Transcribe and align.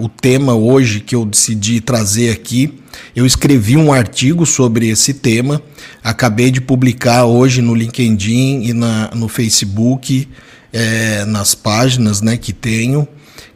o 0.00 0.08
tema 0.08 0.54
hoje 0.54 1.00
que 1.00 1.14
eu 1.14 1.26
decidi 1.26 1.80
trazer 1.80 2.30
aqui. 2.30 2.80
Eu 3.14 3.26
escrevi 3.26 3.76
um 3.76 3.92
artigo 3.92 4.46
sobre 4.46 4.88
esse 4.88 5.12
tema, 5.12 5.62
acabei 6.02 6.50
de 6.50 6.60
publicar 6.60 7.26
hoje 7.26 7.60
no 7.60 7.74
LinkedIn 7.74 8.62
e 8.62 8.72
na, 8.72 9.10
no 9.14 9.28
Facebook, 9.28 10.26
é, 10.72 11.24
nas 11.26 11.54
páginas 11.54 12.22
né, 12.22 12.36
que 12.36 12.52
tenho, 12.52 13.06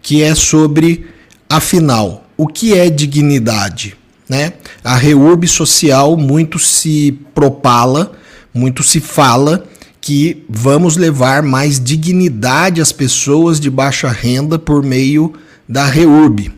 que 0.03 0.23
é 0.23 0.35
sobre, 0.35 1.07
afinal, 1.49 2.29
o 2.37 2.47
que 2.47 2.75
é 2.75 2.91
dignidade? 2.91 3.97
Né? 4.29 4.53
A 4.83 4.97
reurb 4.97 5.47
social 5.49 6.17
muito 6.17 6.59
se 6.59 7.19
propala, 7.35 8.13
muito 8.53 8.83
se 8.83 9.01
fala 9.01 9.65
que 10.01 10.45
vamos 10.49 10.99
levar 10.99 11.43
mais 11.43 11.83
dignidade 11.83 12.81
às 12.81 12.93
pessoas 12.93 13.59
de 13.59 13.71
baixa 13.71 14.11
renda 14.11 14.59
por 14.59 14.83
meio 14.83 15.33
da 15.69 15.85
REURB. 15.85 16.53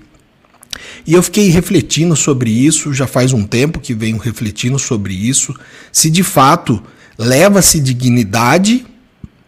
E 1.06 1.14
eu 1.14 1.22
fiquei 1.22 1.48
refletindo 1.48 2.16
sobre 2.16 2.50
isso, 2.50 2.92
já 2.92 3.06
faz 3.06 3.32
um 3.32 3.44
tempo 3.44 3.78
que 3.78 3.94
venho 3.94 4.18
refletindo 4.18 4.78
sobre 4.78 5.14
isso, 5.14 5.54
se 5.92 6.10
de 6.10 6.22
fato 6.22 6.82
leva-se 7.16 7.80
dignidade 7.80 8.84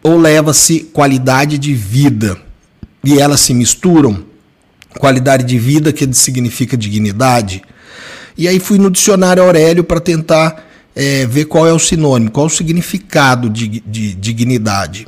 ou 0.01 0.17
leva-se 0.17 0.81
qualidade 0.93 1.57
de 1.57 1.73
vida. 1.73 2.37
E 3.03 3.19
elas 3.19 3.41
se 3.41 3.53
misturam. 3.53 4.25
Qualidade 4.97 5.43
de 5.43 5.59
vida 5.59 5.93
que 5.93 6.11
significa 6.13 6.75
dignidade. 6.75 7.61
E 8.37 8.47
aí 8.47 8.59
fui 8.59 8.79
no 8.79 8.89
dicionário 8.89 9.43
Aurélio 9.43 9.83
para 9.83 9.99
tentar 9.99 10.65
é, 10.95 11.25
ver 11.25 11.45
qual 11.45 11.67
é 11.67 11.73
o 11.73 11.79
sinônimo, 11.79 12.31
qual 12.31 12.47
o 12.47 12.49
significado 12.49 13.49
de, 13.49 13.81
de 13.85 14.13
dignidade. 14.13 15.07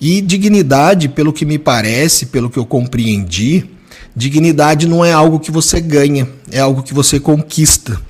E 0.00 0.20
dignidade, 0.20 1.08
pelo 1.08 1.32
que 1.32 1.44
me 1.44 1.58
parece, 1.58 2.26
pelo 2.26 2.48
que 2.48 2.58
eu 2.58 2.64
compreendi, 2.64 3.68
dignidade 4.14 4.86
não 4.86 5.04
é 5.04 5.12
algo 5.12 5.40
que 5.40 5.50
você 5.50 5.80
ganha, 5.80 6.28
é 6.50 6.60
algo 6.60 6.82
que 6.82 6.94
você 6.94 7.20
conquista. 7.20 8.00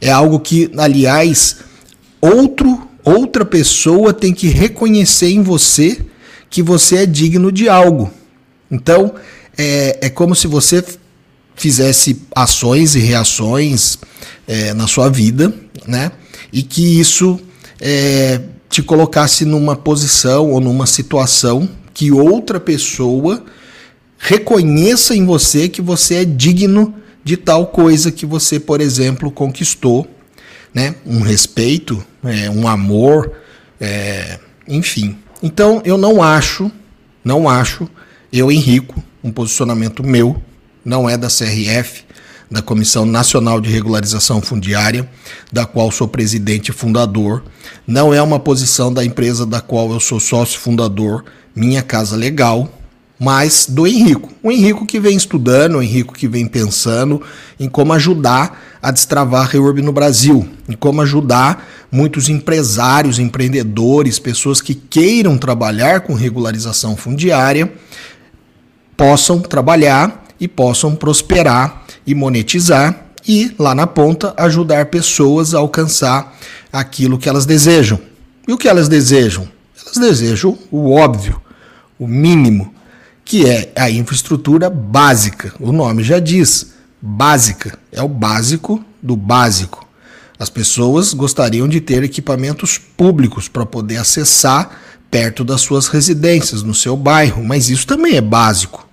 É 0.00 0.10
algo 0.10 0.40
que, 0.40 0.70
aliás, 0.76 1.58
outro, 2.20 2.88
outra 3.04 3.44
pessoa 3.44 4.12
tem 4.12 4.32
que 4.32 4.48
reconhecer 4.48 5.30
em 5.30 5.42
você 5.42 6.00
que 6.50 6.62
você 6.62 6.96
é 6.96 7.06
digno 7.06 7.52
de 7.52 7.68
algo. 7.68 8.10
Então, 8.70 9.14
é, 9.56 9.98
é 10.02 10.10
como 10.10 10.34
se 10.34 10.46
você 10.46 10.84
fizesse 11.54 12.22
ações 12.34 12.94
e 12.94 12.98
reações 12.98 13.98
é, 14.48 14.74
na 14.74 14.86
sua 14.86 15.08
vida, 15.08 15.54
né? 15.86 16.10
e 16.52 16.62
que 16.62 17.00
isso 17.00 17.40
é, 17.80 18.40
te 18.68 18.82
colocasse 18.82 19.44
numa 19.44 19.74
posição 19.74 20.50
ou 20.50 20.60
numa 20.60 20.86
situação 20.86 21.68
que 21.94 22.12
outra 22.12 22.60
pessoa 22.60 23.42
reconheça 24.24 25.16
em 25.16 25.26
você 25.26 25.68
que 25.68 25.82
você 25.82 26.14
é 26.22 26.24
digno 26.24 26.94
de 27.24 27.36
tal 27.36 27.66
coisa 27.66 28.12
que 28.12 28.24
você, 28.24 28.60
por 28.60 28.80
exemplo, 28.80 29.32
conquistou, 29.32 30.06
né? 30.72 30.94
Um 31.04 31.20
respeito, 31.20 32.02
é, 32.22 32.48
um 32.48 32.68
amor, 32.68 33.32
é, 33.80 34.38
enfim. 34.68 35.18
Então 35.42 35.82
eu 35.84 35.98
não 35.98 36.22
acho, 36.22 36.70
não 37.24 37.48
acho, 37.48 37.88
eu 38.32 38.50
Henrico, 38.50 39.02
um 39.24 39.32
posicionamento 39.32 40.04
meu, 40.04 40.40
não 40.84 41.10
é 41.10 41.16
da 41.16 41.26
CRF, 41.26 42.04
da 42.48 42.62
Comissão 42.62 43.04
Nacional 43.04 43.60
de 43.60 43.70
Regularização 43.70 44.40
Fundiária, 44.40 45.08
da 45.50 45.66
qual 45.66 45.90
sou 45.90 46.06
presidente 46.06 46.68
e 46.68 46.72
fundador. 46.72 47.42
Não 47.84 48.14
é 48.14 48.22
uma 48.22 48.38
posição 48.38 48.92
da 48.92 49.04
empresa 49.04 49.44
da 49.44 49.60
qual 49.60 49.90
eu 49.90 49.98
sou 49.98 50.20
sócio 50.20 50.60
fundador, 50.60 51.24
Minha 51.56 51.82
Casa 51.82 52.14
Legal, 52.14 52.81
mas 53.22 53.66
do 53.70 53.86
Henrico. 53.86 54.32
O 54.42 54.50
Henrico 54.50 54.84
que 54.84 54.98
vem 54.98 55.16
estudando, 55.16 55.76
o 55.76 55.82
Henrico 55.82 56.12
que 56.12 56.26
vem 56.26 56.44
pensando 56.44 57.22
em 57.58 57.68
como 57.68 57.92
ajudar 57.92 58.60
a 58.82 58.90
destravar 58.90 59.42
a 59.42 59.48
Reurb 59.48 59.80
no 59.80 59.92
Brasil, 59.92 60.48
em 60.68 60.72
como 60.72 61.00
ajudar 61.02 61.64
muitos 61.88 62.28
empresários, 62.28 63.20
empreendedores, 63.20 64.18
pessoas 64.18 64.60
que 64.60 64.74
queiram 64.74 65.38
trabalhar 65.38 66.00
com 66.00 66.14
regularização 66.14 66.96
fundiária, 66.96 67.72
possam 68.96 69.38
trabalhar 69.38 70.24
e 70.40 70.48
possam 70.48 70.96
prosperar 70.96 71.84
e 72.04 72.16
monetizar 72.16 73.06
e 73.24 73.54
lá 73.56 73.72
na 73.72 73.86
ponta 73.86 74.34
ajudar 74.36 74.86
pessoas 74.86 75.54
a 75.54 75.58
alcançar 75.58 76.36
aquilo 76.72 77.18
que 77.18 77.28
elas 77.28 77.46
desejam. 77.46 78.00
E 78.48 78.52
o 78.52 78.58
que 78.58 78.66
elas 78.66 78.88
desejam? 78.88 79.46
Elas 79.80 79.96
desejam 79.96 80.58
o 80.72 80.90
óbvio, 80.90 81.40
o 81.96 82.08
mínimo, 82.08 82.71
que 83.24 83.46
é 83.46 83.72
a 83.76 83.90
infraestrutura 83.90 84.68
básica. 84.68 85.54
O 85.60 85.72
nome 85.72 86.02
já 86.02 86.18
diz, 86.18 86.74
básica, 87.00 87.78
é 87.90 88.02
o 88.02 88.08
básico 88.08 88.84
do 89.02 89.16
básico. 89.16 89.86
As 90.38 90.50
pessoas 90.50 91.14
gostariam 91.14 91.68
de 91.68 91.80
ter 91.80 92.02
equipamentos 92.02 92.78
públicos 92.78 93.48
para 93.48 93.64
poder 93.64 93.96
acessar 93.96 94.78
perto 95.10 95.44
das 95.44 95.60
suas 95.60 95.88
residências, 95.88 96.62
no 96.62 96.74
seu 96.74 96.96
bairro, 96.96 97.44
mas 97.44 97.68
isso 97.68 97.86
também 97.86 98.16
é 98.16 98.20
básico, 98.20 98.88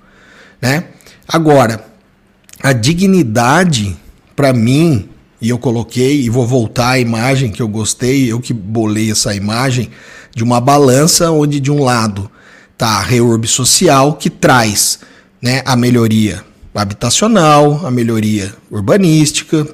né? 0.62 0.86
Agora, 1.28 1.86
a 2.62 2.74
dignidade, 2.74 3.98
para 4.36 4.52
mim, 4.52 5.08
e 5.42 5.50
eu 5.50 5.58
coloquei, 5.58 6.22
e 6.22 6.30
vou 6.30 6.46
voltar 6.46 6.90
à 6.90 7.00
imagem 7.00 7.52
que 7.52 7.62
eu 7.62 7.68
gostei, 7.68 8.30
eu 8.30 8.40
que 8.42 8.54
bolei 8.54 9.10
essa 9.10 9.34
imagem, 9.34 9.90
de 10.36 10.44
uma 10.44 10.60
balança 10.60 11.32
onde 11.32 11.60
de 11.60 11.72
um 11.72 11.82
lado 11.82 12.30
está 12.80 13.00
a 13.00 13.02
reurb 13.02 13.46
social, 13.46 14.14
que 14.14 14.30
traz 14.30 15.00
né, 15.42 15.62
a 15.66 15.76
melhoria 15.76 16.46
habitacional, 16.74 17.86
a 17.86 17.92
melhoria 17.92 18.56
urbanística, 18.72 19.68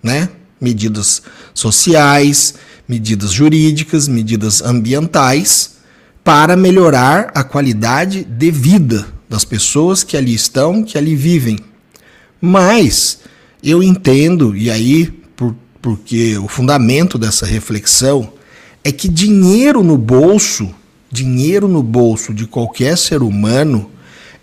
né, 0.00 0.28
medidas 0.60 1.22
sociais, 1.52 2.54
medidas 2.86 3.32
jurídicas, 3.32 4.06
medidas 4.06 4.62
ambientais, 4.62 5.78
para 6.22 6.56
melhorar 6.56 7.32
a 7.34 7.42
qualidade 7.42 8.22
de 8.22 8.50
vida 8.52 9.08
das 9.28 9.44
pessoas 9.44 10.04
que 10.04 10.16
ali 10.16 10.32
estão, 10.32 10.84
que 10.84 10.96
ali 10.96 11.16
vivem, 11.16 11.58
mas 12.40 13.18
eu 13.60 13.82
entendo, 13.82 14.56
e 14.56 14.70
aí, 14.70 15.06
por, 15.34 15.56
porque 15.80 16.38
o 16.38 16.46
fundamento 16.46 17.18
dessa 17.18 17.44
reflexão 17.44 18.32
é 18.84 18.92
que 18.92 19.08
dinheiro 19.08 19.82
no 19.82 19.98
bolso, 19.98 20.72
dinheiro 21.12 21.68
no 21.68 21.82
bolso 21.82 22.32
de 22.32 22.46
qualquer 22.46 22.96
ser 22.96 23.22
humano, 23.22 23.90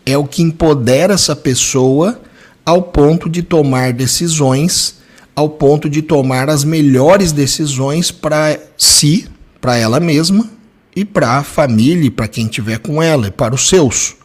é 0.05 0.15
o 0.15 0.25
que 0.25 0.43
empodera 0.43 1.15
essa 1.15 1.35
pessoa 1.35 2.21
ao 2.63 2.83
ponto 2.83 3.27
de 3.27 3.41
tomar 3.41 3.91
decisões, 3.91 4.99
ao 5.35 5.49
ponto 5.49 5.89
de 5.89 6.03
tomar 6.03 6.49
as 6.49 6.63
melhores 6.63 7.31
decisões 7.31 8.11
para 8.11 8.59
si, 8.77 9.27
para 9.59 9.75
ela 9.75 9.99
mesma 9.99 10.47
e 10.95 11.03
para 11.03 11.37
a 11.37 11.43
família, 11.43 12.11
para 12.11 12.27
quem 12.27 12.45
tiver 12.45 12.77
com 12.77 13.01
ela, 13.01 13.27
e 13.27 13.31
para 13.31 13.55
os 13.55 13.67
seus. 13.67 14.15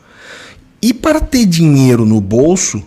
E 0.82 0.93
para 0.93 1.21
ter 1.21 1.47
dinheiro 1.47 2.05
no 2.05 2.21
bolso, 2.21 2.82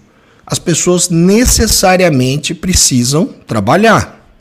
as 0.46 0.60
pessoas 0.60 1.10
necessariamente 1.10 2.54
precisam 2.54 3.26
trabalhar. 3.48 4.32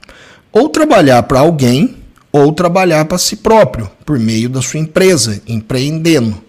Ou 0.53 0.69
trabalhar 0.69 1.22
para 1.22 1.41
alguém, 1.41 1.97
ou 2.37 2.53
trabalhar 2.53 3.05
para 3.05 3.19
si 3.19 3.37
próprio, 3.37 3.91
por 4.05 4.19
meio 4.19 4.49
da 4.49 4.63
sua 4.63 4.81
empresa, 4.81 5.41
empreendendo. 5.47 6.43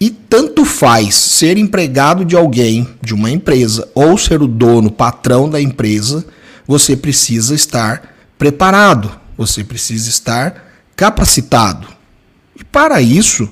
E 0.00 0.10
tanto 0.10 0.64
faz 0.64 1.14
ser 1.14 1.56
empregado 1.56 2.24
de 2.24 2.36
alguém, 2.36 2.88
de 3.02 3.14
uma 3.14 3.30
empresa, 3.30 3.88
ou 3.94 4.18
ser 4.18 4.42
o 4.42 4.46
dono, 4.46 4.90
patrão 4.90 5.48
da 5.48 5.60
empresa, 5.60 6.24
você 6.66 6.96
precisa 6.96 7.54
estar 7.54 8.14
preparado, 8.36 9.10
você 9.36 9.64
precisa 9.64 10.10
estar 10.10 10.64
capacitado. 10.94 11.86
E 12.58 12.64
para 12.64 13.00
isso, 13.00 13.48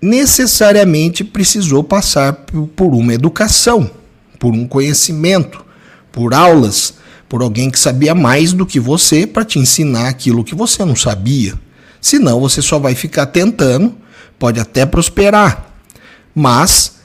necessariamente 0.00 1.22
precisou 1.22 1.84
passar 1.84 2.32
por 2.74 2.94
uma 2.94 3.12
educação 3.12 3.90
por 4.42 4.54
um 4.54 4.66
conhecimento, 4.66 5.64
por 6.10 6.34
aulas, 6.34 6.94
por 7.32 7.40
alguém 7.40 7.70
que 7.70 7.80
sabia 7.80 8.14
mais 8.14 8.52
do 8.52 8.66
que 8.66 8.78
você 8.78 9.26
para 9.26 9.42
te 9.42 9.58
ensinar 9.58 10.06
aquilo 10.06 10.44
que 10.44 10.54
você 10.54 10.84
não 10.84 10.94
sabia. 10.94 11.54
Senão 11.98 12.38
você 12.38 12.60
só 12.60 12.78
vai 12.78 12.94
ficar 12.94 13.24
tentando, 13.24 13.94
pode 14.38 14.60
até 14.60 14.84
prosperar, 14.84 15.72
mas 16.34 16.96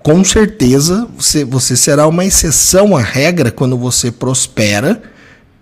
com 0.00 0.24
certeza 0.24 1.06
você, 1.16 1.44
você 1.44 1.76
será 1.76 2.08
uma 2.08 2.24
exceção 2.24 2.96
à 2.96 3.00
regra 3.00 3.52
quando 3.52 3.78
você 3.78 4.10
prospera 4.10 5.00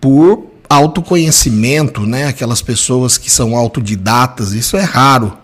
por 0.01 0.47
autoconhecimento, 0.67 2.07
né? 2.07 2.27
Aquelas 2.27 2.63
pessoas 2.63 3.19
que 3.19 3.31
são 3.31 3.55
autodidatas, 3.55 4.53
isso 4.53 4.79
é 4.79 4.83
raro. 4.83 5.37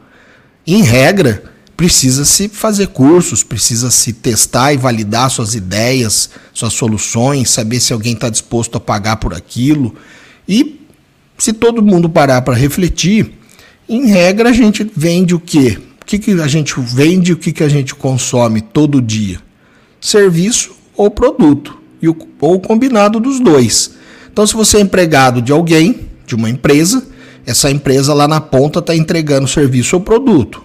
Em 0.66 0.80
regra, 0.80 1.44
precisa 1.76 2.24
se 2.24 2.48
fazer 2.48 2.88
cursos, 2.88 3.42
precisa 3.42 3.90
se 3.90 4.12
testar 4.12 4.72
e 4.72 4.76
validar 4.76 5.30
suas 5.30 5.54
ideias, 5.54 6.30
suas 6.52 6.72
soluções, 6.72 7.50
saber 7.50 7.80
se 7.80 7.92
alguém 7.92 8.14
está 8.14 8.30
disposto 8.30 8.76
a 8.76 8.80
pagar 8.80 9.16
por 9.16 9.34
aquilo. 9.34 9.94
E 10.48 10.80
se 11.36 11.52
todo 11.52 11.82
mundo 11.82 12.08
parar 12.08 12.42
para 12.42 12.54
refletir, 12.54 13.32
em 13.88 14.06
regra 14.06 14.50
a 14.50 14.52
gente 14.52 14.90
vende 14.96 15.34
o 15.34 15.40
quê? 15.40 15.78
O 16.00 16.04
que, 16.06 16.18
que 16.18 16.32
a 16.32 16.46
gente 16.46 16.74
vende 16.78 17.30
e 17.32 17.34
o 17.34 17.36
que, 17.36 17.52
que 17.52 17.64
a 17.64 17.68
gente 17.68 17.94
consome 17.94 18.60
todo 18.60 19.02
dia? 19.02 19.44
serviço 20.06 20.72
ou 20.96 21.10
produto, 21.10 21.76
e 22.00 22.08
o, 22.08 22.16
ou 22.40 22.54
o 22.54 22.60
combinado 22.60 23.18
dos 23.18 23.40
dois. 23.40 23.94
Então, 24.32 24.46
se 24.46 24.54
você 24.54 24.78
é 24.78 24.80
empregado 24.80 25.42
de 25.42 25.52
alguém, 25.52 26.08
de 26.26 26.34
uma 26.34 26.48
empresa, 26.48 27.06
essa 27.44 27.70
empresa 27.70 28.14
lá 28.14 28.28
na 28.28 28.40
ponta 28.40 28.78
está 28.78 28.94
entregando 28.94 29.48
serviço 29.48 29.96
ou 29.96 30.02
produto, 30.02 30.62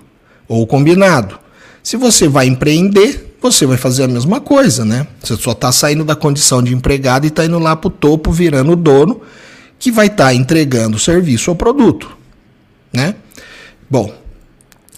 ou 0.51 0.67
combinado. 0.67 1.39
Se 1.81 1.95
você 1.95 2.27
vai 2.27 2.45
empreender, 2.45 3.37
você 3.41 3.65
vai 3.65 3.77
fazer 3.77 4.03
a 4.03 4.07
mesma 4.07 4.41
coisa, 4.41 4.83
né? 4.83 5.07
Você 5.23 5.37
só 5.37 5.53
está 5.53 5.71
saindo 5.71 6.03
da 6.03 6.15
condição 6.15 6.61
de 6.61 6.73
empregado 6.73 7.25
e 7.25 7.29
está 7.29 7.45
indo 7.45 7.57
lá 7.57 7.73
para 7.75 7.87
o 7.87 7.91
topo, 7.91 8.31
virando 8.31 8.73
o 8.73 8.75
dono, 8.75 9.21
que 9.79 9.91
vai 9.91 10.07
estar 10.07 10.25
tá 10.25 10.33
entregando 10.33 10.99
serviço 10.99 11.49
ou 11.51 11.55
produto, 11.55 12.15
né? 12.91 13.15
Bom, 13.89 14.13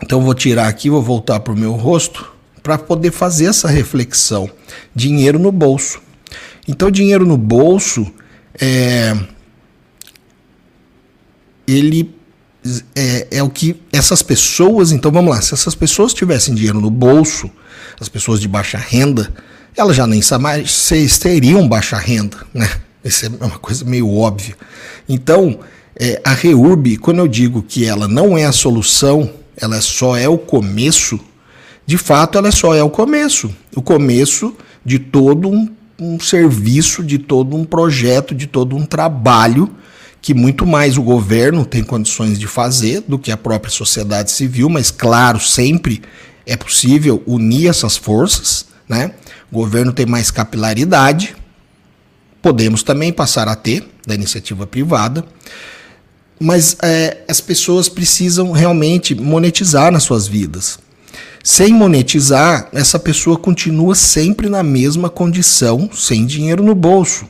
então 0.02 0.22
vou 0.22 0.34
tirar 0.34 0.68
aqui, 0.68 0.90
vou 0.90 1.04
voltar 1.04 1.40
para 1.40 1.54
o 1.54 1.58
meu 1.58 1.74
rosto 1.74 2.34
para 2.64 2.78
poder 2.78 3.12
fazer 3.12 3.46
essa 3.46 3.68
reflexão. 3.68 4.50
Dinheiro 4.96 5.38
no 5.38 5.52
bolso. 5.52 6.02
Então, 6.68 6.90
dinheiro 6.90 7.26
no 7.26 7.38
bolso 7.38 8.12
é 8.60 9.16
ele 11.68 12.14
é, 12.96 13.28
é, 13.32 13.44
o 13.44 13.50
que 13.50 13.76
essas 13.92 14.22
pessoas, 14.22 14.92
então 14.92 15.12
vamos 15.12 15.34
lá, 15.34 15.42
se 15.42 15.54
essas 15.54 15.76
pessoas 15.76 16.14
tivessem 16.14 16.56
dinheiro 16.56 16.80
no 16.80 16.90
bolso, 16.90 17.50
as 18.00 18.10
pessoas 18.10 18.40
de 18.40 18.48
baixa 18.48 18.78
renda, 18.78 19.32
elas 19.76 19.96
já 19.96 20.08
nem 20.08 20.22
mais 20.40 20.72
se 20.72 21.20
teriam 21.20 21.68
baixa 21.68 21.98
renda, 21.98 22.38
né? 22.54 22.70
Isso 23.04 23.26
é 23.26 23.30
uma 23.46 23.60
coisa 23.60 23.84
meio 23.84 24.10
óbvia. 24.10 24.56
Então, 25.10 25.60
é, 26.00 26.22
a 26.24 26.32
REURB, 26.32 26.98
quando 26.98 27.20
eu 27.20 27.28
digo 27.28 27.62
que 27.62 27.86
ela 27.86 28.08
não 28.08 28.38
é 28.38 28.46
a 28.46 28.52
solução, 28.52 29.30
ela 29.58 29.82
só 29.82 30.16
é 30.16 30.28
o 30.28 30.38
começo, 30.38 31.20
de 31.86 31.98
fato 31.98 32.38
ela 32.38 32.52
só 32.52 32.74
é 32.74 32.82
o 32.82 32.90
começo. 32.90 33.54
O 33.76 33.82
começo 33.82 34.56
de 34.86 35.00
todo 35.00 35.50
um, 35.50 35.70
um 36.00 36.20
serviço, 36.20 37.04
de 37.04 37.18
todo 37.18 37.56
um 37.56 37.66
projeto, 37.66 38.34
de 38.34 38.48
todo 38.48 38.76
um 38.76 38.86
trabalho 38.86 39.70
que 40.24 40.34
muito 40.34 40.66
mais 40.66 40.98
o 40.98 41.04
governo 41.04 41.66
tem 41.66 41.84
condições 41.84 42.40
de 42.40 42.48
fazer 42.48 43.04
do 43.06 43.20
que 43.20 43.30
a 43.30 43.36
própria 43.36 43.70
sociedade 43.70 44.32
civil, 44.32 44.70
mas 44.70 44.90
claro, 44.90 45.38
sempre 45.38 46.02
é 46.46 46.56
possível 46.56 47.22
unir 47.28 47.68
essas 47.68 47.98
forças, 47.98 48.66
né? 48.88 49.12
O 49.52 49.58
governo 49.58 49.92
tem 49.92 50.06
mais 50.06 50.32
capilaridade, 50.32 51.36
podemos 52.42 52.84
também 52.84 53.12
passar 53.12 53.50
a 53.50 53.56
ter 53.56 53.86
da 54.08 54.16
iniciativa 54.16 54.66
privada, 54.66 55.26
mas 56.40 56.78
é, 56.82 57.18
as 57.28 57.42
pessoas 57.42 57.90
precisam 57.90 58.54
realmente 58.54 59.14
monetizar 59.14 59.92
nas 59.92 60.04
suas 60.04 60.26
vidas. 60.26 60.80
Sem 61.44 61.74
monetizar, 61.74 62.70
essa 62.72 62.98
pessoa 62.98 63.38
continua 63.38 63.94
sempre 63.94 64.48
na 64.48 64.64
mesma 64.64 65.10
condição, 65.10 65.90
sem 65.94 66.26
dinheiro 66.26 66.64
no 66.64 66.74
bolso. 66.74 67.28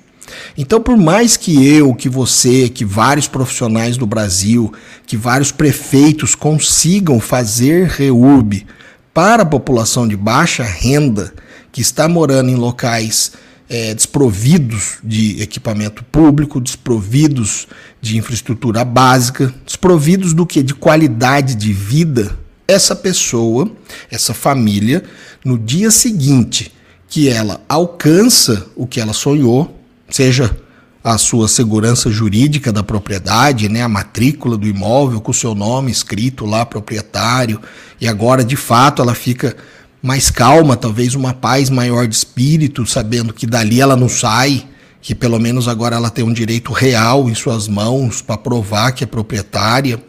Então, 0.58 0.82
por 0.82 0.98
mais 0.98 1.38
que 1.38 1.66
eu, 1.66 1.94
que 1.94 2.10
você, 2.10 2.70
que 2.70 2.86
vários 2.86 3.28
profissionais 3.28 3.98
do 3.98 4.06
Brasil, 4.06 4.74
que 5.06 5.18
vários 5.18 5.52
prefeitos 5.52 6.36
consigam 6.36 7.20
fazer 7.20 7.88
reurb 7.88 8.66
para 9.14 9.44
a 9.44 9.46
população 9.46 10.08
de 10.08 10.16
baixa 10.16 10.64
renda 10.64 11.34
que 11.72 11.82
está 11.82 12.08
morando 12.08 12.50
em 12.50 12.56
locais 12.56 13.34
é, 13.70 13.94
desprovidos 13.94 14.98
de 15.04 15.42
equipamento 15.42 16.04
público, 16.06 16.62
desprovidos 16.62 17.68
de 18.02 18.18
infraestrutura 18.18 18.84
básica, 18.84 19.54
desprovidos 19.66 20.34
do 20.34 20.46
que? 20.46 20.62
De 20.62 20.76
qualidade 20.76 21.56
de 21.56 21.74
vida, 21.74 22.38
essa 22.68 22.96
pessoa, 22.96 23.72
essa 24.12 24.34
família, 24.34 25.04
no 25.44 25.58
dia 25.58 25.92
seguinte 25.92 26.72
que 27.08 27.30
ela 27.30 27.62
alcança 27.70 28.68
o 28.76 28.88
que 28.88 29.00
ela 29.00 29.14
sonhou, 29.14 29.80
seja 30.14 30.56
a 31.04 31.18
sua 31.18 31.48
segurança 31.48 32.12
jurídica 32.12 32.72
da 32.72 32.84
propriedade, 32.84 33.68
né, 33.68 33.82
a 33.82 33.90
matrícula 33.90 34.56
do 34.56 34.68
imóvel 34.68 35.20
com 35.20 35.32
o 35.32 35.34
seu 35.34 35.56
nome 35.56 35.92
escrito 35.92 36.46
lá, 36.46 36.64
proprietário, 36.64 37.60
e 38.00 38.08
agora 38.08 38.44
de 38.44 38.56
fato 38.56 39.02
ela 39.02 39.16
fica 39.16 39.58
mais 40.04 40.30
calma, 40.30 40.78
talvez 40.78 41.16
uma 41.16 41.34
paz 41.34 41.72
maior 41.72 42.08
de 42.08 42.14
espírito, 42.14 42.86
sabendo 42.86 43.34
que 43.34 43.48
dali 43.48 43.82
ela 43.82 43.96
não 43.96 44.08
sai, 44.08 44.68
que 45.02 45.16
pelo 45.16 45.40
menos 45.40 45.68
agora 45.68 45.96
ela 45.96 46.12
tem 46.12 46.24
um 46.24 46.32
direito 46.32 46.72
real 46.72 47.28
em 47.28 47.34
suas 47.34 47.68
mãos 47.68 48.22
para 48.22 48.38
provar 48.38 48.92
que 48.92 49.04
é 49.04 49.08
proprietária, 49.08 50.00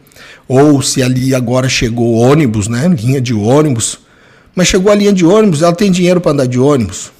ou 0.47 0.83
se 0.83 1.03
ali 1.03 1.35
agora 1.35 1.67
chegou 1.67 2.13
ônibus, 2.13 2.69
né, 2.69 2.89
linha 2.89 3.23
de 3.23 3.33
ônibus, 3.33 4.01
mas 4.55 4.69
chegou 4.69 4.93
a 4.93 4.95
linha 4.95 5.15
de 5.15 5.25
ônibus, 5.25 5.63
ela 5.63 5.75
tem 5.75 5.91
dinheiro 5.91 6.21
para 6.21 6.33
andar 6.33 6.47
de 6.47 6.61
ônibus. 6.61 7.11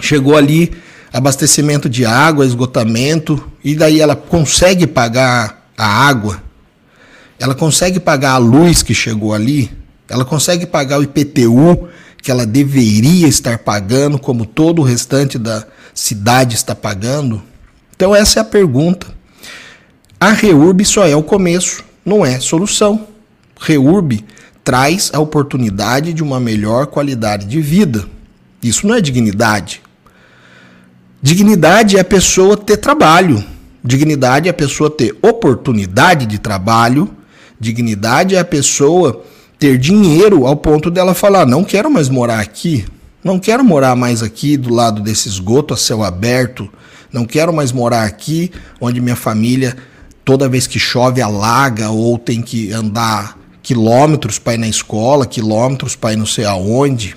Chegou 0.00 0.34
ali 0.34 0.72
abastecimento 1.12 1.88
de 1.88 2.04
água, 2.06 2.46
esgotamento, 2.46 3.50
e 3.62 3.74
daí 3.74 4.00
ela 4.00 4.16
consegue 4.16 4.86
pagar 4.86 5.68
a 5.76 5.86
água, 6.08 6.42
ela 7.38 7.54
consegue 7.54 8.00
pagar 8.00 8.32
a 8.32 8.38
luz 8.38 8.82
que 8.82 8.94
chegou 8.94 9.34
ali, 9.34 9.70
ela 10.08 10.24
consegue 10.24 10.66
pagar 10.66 10.98
o 10.98 11.02
IPTU 11.02 11.88
que 12.22 12.30
ela 12.30 12.46
deveria 12.46 13.26
estar 13.26 13.58
pagando, 13.58 14.16
como 14.18 14.46
todo 14.46 14.80
o 14.80 14.84
restante 14.84 15.36
da 15.36 15.66
cidade 15.92 16.54
está 16.54 16.74
pagando? 16.74 17.42
Então, 17.96 18.14
essa 18.14 18.38
é 18.38 18.42
a 18.42 18.44
pergunta. 18.44 19.08
A 20.20 20.30
REURB 20.30 20.84
só 20.84 21.04
é 21.04 21.16
o 21.16 21.22
começo, 21.22 21.84
não 22.04 22.24
é 22.24 22.38
solução. 22.38 23.08
REURB 23.60 24.24
traz 24.62 25.10
a 25.12 25.18
oportunidade 25.18 26.12
de 26.12 26.22
uma 26.22 26.38
melhor 26.38 26.86
qualidade 26.86 27.46
de 27.46 27.60
vida. 27.60 28.06
Isso 28.62 28.86
não 28.86 28.94
é 28.94 29.00
dignidade. 29.00 29.82
Dignidade 31.24 31.96
é 31.96 32.00
a 32.00 32.04
pessoa 32.04 32.56
ter 32.56 32.78
trabalho. 32.78 33.44
Dignidade 33.82 34.48
é 34.48 34.50
a 34.50 34.54
pessoa 34.54 34.90
ter 34.90 35.16
oportunidade 35.22 36.26
de 36.26 36.36
trabalho. 36.36 37.08
Dignidade 37.60 38.34
é 38.34 38.40
a 38.40 38.44
pessoa 38.44 39.22
ter 39.56 39.78
dinheiro 39.78 40.48
ao 40.48 40.56
ponto 40.56 40.90
dela 40.90 41.14
falar: 41.14 41.46
não 41.46 41.62
quero 41.62 41.88
mais 41.88 42.08
morar 42.08 42.40
aqui, 42.40 42.84
não 43.22 43.38
quero 43.38 43.62
morar 43.62 43.94
mais 43.94 44.20
aqui 44.20 44.56
do 44.56 44.74
lado 44.74 45.00
desse 45.00 45.28
esgoto 45.28 45.72
a 45.72 45.76
céu 45.76 46.02
aberto, 46.02 46.68
não 47.12 47.24
quero 47.24 47.52
mais 47.52 47.70
morar 47.70 48.02
aqui 48.02 48.50
onde 48.80 49.00
minha 49.00 49.14
família 49.14 49.76
toda 50.24 50.48
vez 50.48 50.66
que 50.66 50.80
chove 50.80 51.22
alaga 51.22 51.90
ou 51.90 52.18
tem 52.18 52.42
que 52.42 52.72
andar 52.72 53.38
quilômetros 53.62 54.40
para 54.40 54.54
ir 54.54 54.58
na 54.58 54.68
escola, 54.68 55.24
quilômetros 55.24 55.94
para 55.94 56.14
ir 56.14 56.16
não 56.16 56.26
sei 56.26 56.44
aonde. 56.44 57.16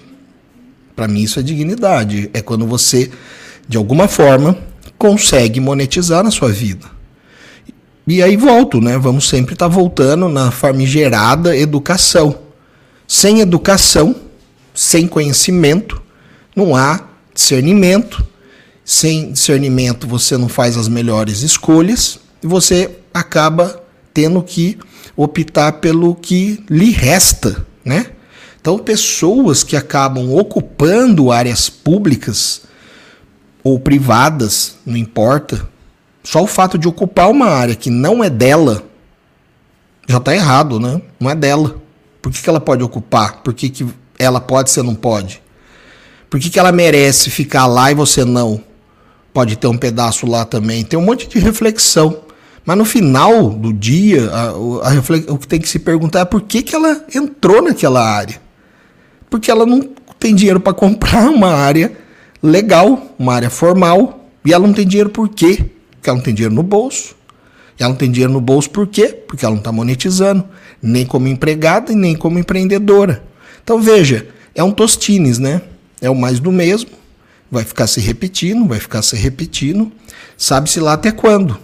Para 0.96 1.08
mim 1.08 1.24
isso 1.24 1.40
é 1.40 1.44
dignidade, 1.44 2.30
é 2.36 2.42
quando 2.44 2.68
você 2.68 3.10
de 3.68 3.78
alguma 3.78 4.08
forma, 4.08 4.58
consegue 4.98 5.60
monetizar 5.60 6.24
na 6.24 6.32
sua 6.32 6.52
vida. 6.52 6.86
E 8.08 8.22
aí 8.22 8.38
volto, 8.38 8.80
né? 8.80 8.98
Vamos 8.98 9.28
sempre 9.28 9.54
estar 9.54 9.68
tá 9.68 9.74
voltando 9.74 10.30
na 10.30 10.52
famigerada 10.52 11.58
educação. 11.58 12.38
Sem 13.08 13.40
educação, 13.40 14.16
sem 14.74 15.08
conhecimento, 15.08 16.02
não 16.56 16.76
há 16.76 17.02
discernimento. 17.34 18.26
Sem 18.84 19.32
discernimento, 19.32 20.08
você 20.08 20.38
não 20.38 20.48
faz 20.48 20.78
as 20.78 20.88
melhores 20.88 21.42
escolhas 21.42 22.20
e 22.44 22.48
você 22.48 22.92
acaba 23.12 23.82
tendo 24.14 24.42
que 24.44 24.78
optar 25.18 25.74
pelo 25.74 26.14
que 26.14 26.64
lhe 26.70 26.92
resta, 26.92 27.66
né? 27.84 28.08
Então, 28.62 28.78
pessoas 28.78 29.64
que 29.64 29.76
acabam 29.76 30.36
ocupando 30.36 31.32
áreas 31.32 31.70
públicas 31.70 32.62
ou 33.66 33.80
privadas, 33.80 34.78
não 34.86 34.96
importa. 34.96 35.68
Só 36.24 36.44
o 36.44 36.48
fato 36.48 36.78
de 36.78 36.88
ocupar 36.88 37.32
uma 37.32 37.48
área 37.48 37.74
que 37.74 37.90
não 37.90 38.24
é 38.24 38.30
dela 38.30 38.84
já 40.08 40.18
está 40.18 40.36
errado, 40.36 40.80
né? 40.80 41.02
Não 41.20 41.32
é 41.32 41.36
dela. 41.36 41.76
Por 42.22 42.32
que, 42.32 42.44
que 42.44 42.48
ela 42.48 42.62
pode 42.62 42.84
ocupar? 42.84 43.42
Por 43.42 43.56
que, 43.56 43.70
que 43.70 43.88
ela 44.20 44.40
pode 44.40 44.70
você 44.70 44.84
não 44.84 44.94
pode? 44.94 45.42
Por 46.30 46.40
que, 46.40 46.52
que 46.52 46.60
ela 46.60 46.72
merece 46.72 47.32
ficar 47.32 47.66
lá 47.66 47.92
e 47.92 47.96
você 47.96 48.24
não? 48.24 48.62
Pode 49.34 49.56
ter 49.56 49.66
um 49.66 49.78
pedaço 49.78 50.28
lá 50.28 50.46
também. 50.46 50.84
Tem 50.84 50.98
um 50.98 51.04
monte 51.04 51.28
de 51.28 51.40
reflexão. 51.40 52.20
Mas 52.64 52.78
no 52.78 52.86
final 52.86 53.50
do 53.50 53.74
dia, 53.74 54.30
a, 54.30 54.50
a 54.50 55.34
o 55.34 55.40
que 55.40 55.48
tem 55.48 55.60
que 55.60 55.68
se 55.68 55.80
perguntar 55.80 56.20
é 56.20 56.26
por 56.26 56.42
que, 56.42 56.62
que 56.62 56.76
ela 56.76 57.04
entrou 57.16 57.64
naquela 57.64 58.08
área. 58.08 58.40
Porque 59.28 59.50
ela 59.50 59.66
não 59.66 59.82
tem 60.20 60.36
dinheiro 60.36 60.60
para 60.60 60.74
comprar 60.74 61.30
uma 61.30 61.50
área 61.52 62.05
legal, 62.46 63.16
uma 63.18 63.34
área 63.34 63.50
formal, 63.50 64.30
e 64.44 64.54
ela 64.54 64.66
não 64.66 64.74
tem 64.74 64.88
dinheiro 64.88 65.10
por 65.10 65.30
quê? 65.30 65.66
Porque 65.92 66.10
ela 66.10 66.18
não 66.18 66.24
tem 66.24 66.34
dinheiro 66.34 66.54
no 66.54 66.64
bolso. 66.64 67.16
E 67.80 67.84
ela 67.84 67.90
não 67.90 67.98
tem 67.98 68.10
dinheiro 68.10 68.32
no 68.32 68.42
bolso 68.42 68.70
por 68.70 68.88
quê? 68.88 69.08
Porque 69.08 69.44
ela 69.44 69.54
não 69.54 69.60
está 69.60 69.72
monetizando, 69.72 70.46
nem 70.82 71.06
como 71.06 71.28
empregada 71.28 71.92
e 71.92 71.96
nem 71.96 72.16
como 72.16 72.40
empreendedora. 72.40 73.24
Então 73.64 73.82
veja, 73.82 74.28
é 74.54 74.64
um 74.64 74.72
tostines, 74.72 75.40
né? 75.40 75.62
É 76.02 76.10
o 76.10 76.16
mais 76.16 76.40
do 76.40 76.52
mesmo, 76.52 76.92
vai 77.50 77.64
ficar 77.64 77.88
se 77.88 78.00
repetindo, 78.00 78.68
vai 78.68 78.80
ficar 78.80 79.02
se 79.02 79.16
repetindo, 79.16 79.92
sabe-se 80.38 80.80
lá 80.80 80.94
até 80.94 81.12
quando. 81.12 81.58